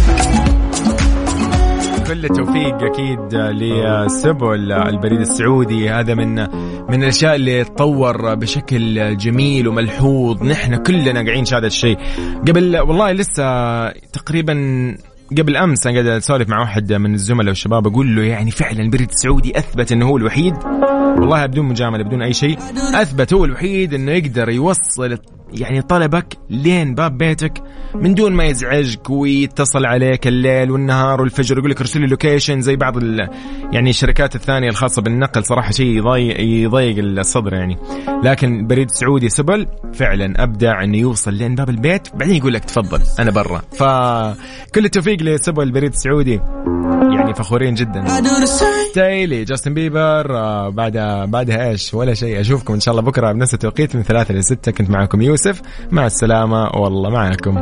كل 2.08 2.26
التوفيق 2.26 2.76
أكيد 2.84 3.36
لسبل 3.36 4.72
البريد 4.72 5.20
السعودي. 5.20 5.89
هذا 5.89 6.14
من 6.14 6.36
من 6.89 7.04
الأشياء 7.04 7.36
اللي 7.36 7.64
تطور 7.64 8.36
بشكل 8.36 9.18
جميل 9.18 9.68
وملحوظ. 9.68 10.43
نحن 10.43 10.76
كلنا 10.76 11.14
قاعدين 11.14 11.41
نشاهد 11.41 11.64
الشيء. 11.64 11.97
قبل 12.47 12.78
والله 12.80 13.12
لسه 13.12 13.89
تقريبا 13.89 14.54
قبل 15.38 15.58
أمس 15.58 15.88
أنا 15.88 15.95
قاعد 15.95 16.08
أسولف 16.08 16.49
مع 16.49 16.60
واحد 16.60 16.93
من 16.93 17.14
الزملاء 17.14 17.47
والشباب. 17.47 17.88
أقول 17.88 18.16
له 18.16 18.24
يعني 18.24 18.51
فعلا 18.51 18.80
البريد 18.80 19.10
السعودي 19.10 19.58
أثبت 19.58 19.91
إنه 19.91 20.10
هو 20.10 20.18
الوحيد. 20.18 20.54
والله 21.20 21.45
بدون 21.45 21.66
مجاملة 21.66 22.04
بدون 22.04 22.22
أي 22.22 22.34
شيء. 22.34 22.58
أثبت 22.93 23.34
هو 23.34 23.45
الوحيد 23.45 23.93
إنه 23.93 24.12
يقدر 24.12 24.49
يوصل 24.49 25.18
يعني 25.54 25.82
طلبك 25.82 26.38
لين 26.49 26.95
باب 26.95 27.18
بيتك 27.18 27.64
من 27.95 28.14
دون 28.14 28.34
ما 28.34 28.43
يزعجك 28.43 29.10
ويتصل 29.10 29.86
عليك 29.86 30.28
الليل 30.28 30.72
والنهار 30.72 31.22
والفجر 31.22 31.58
يقول 31.58 31.72
لك 31.72 31.80
ارسل 31.80 32.01
لي 32.01 32.08
location 32.07 32.61
زي 32.62 32.76
بعض 32.76 32.97
ال 32.97 33.30
يعني 33.72 33.89
الشركات 33.89 34.36
الثانية 34.36 34.70
الخاصة 34.70 35.01
بالنقل. 35.01 35.45
صراحة 35.45 35.72
شيء 35.72 35.88
يضيق 35.97 36.39
يضيق 36.39 36.97
الصدر 36.97 37.54
يعني. 37.54 37.78
لكن 38.24 38.68
بريد 38.68 38.91
سعودي 38.91 39.30
سبل 39.30 39.68
فعلا 39.93 40.43
أبدع 40.43 40.84
إنه 40.84 40.97
يوصل 40.97 41.34
لين 41.34 41.56
باب 41.56 41.70
البيت. 41.70 42.08
بعدين 42.16 42.36
يقول 42.36 42.54
لك 42.54 42.66
تفضل 42.66 43.01
أنا 43.20 43.32
برا. 43.32 43.62
فكل 43.72 44.86
التوفيق 44.86 45.22
لسبل 45.22 45.64
البريد 45.64 45.91
السعودي 45.91 46.39
يعني 47.24 47.36
فخورين 47.36 47.74
جدا. 47.74 48.05
تايلي 48.95 49.43
جاستن 49.43 49.74
بيبر 49.74 50.38
آه، 50.38 50.69
بعد 50.69 50.97
بعدها 51.28 51.69
إيش؟ 51.69 51.93
ولا 51.93 52.13
شيء. 52.13 52.39
أشوفكم 52.39 52.74
إن 52.74 52.80
شاء 52.80 52.91
الله 52.91 53.03
بكرة 53.05 53.32
بنفس 53.32 53.53
التوقيت 53.53 53.95
من 53.95 54.03
ثلاثة 54.03 54.34
لستة. 54.34 54.71
كنت 54.71 54.89
معكم 54.89 55.21
يوسف. 55.21 55.61
مع 55.91 56.05
السلامة. 56.05 56.63
والله 56.63 57.09
معكم. 57.09 57.57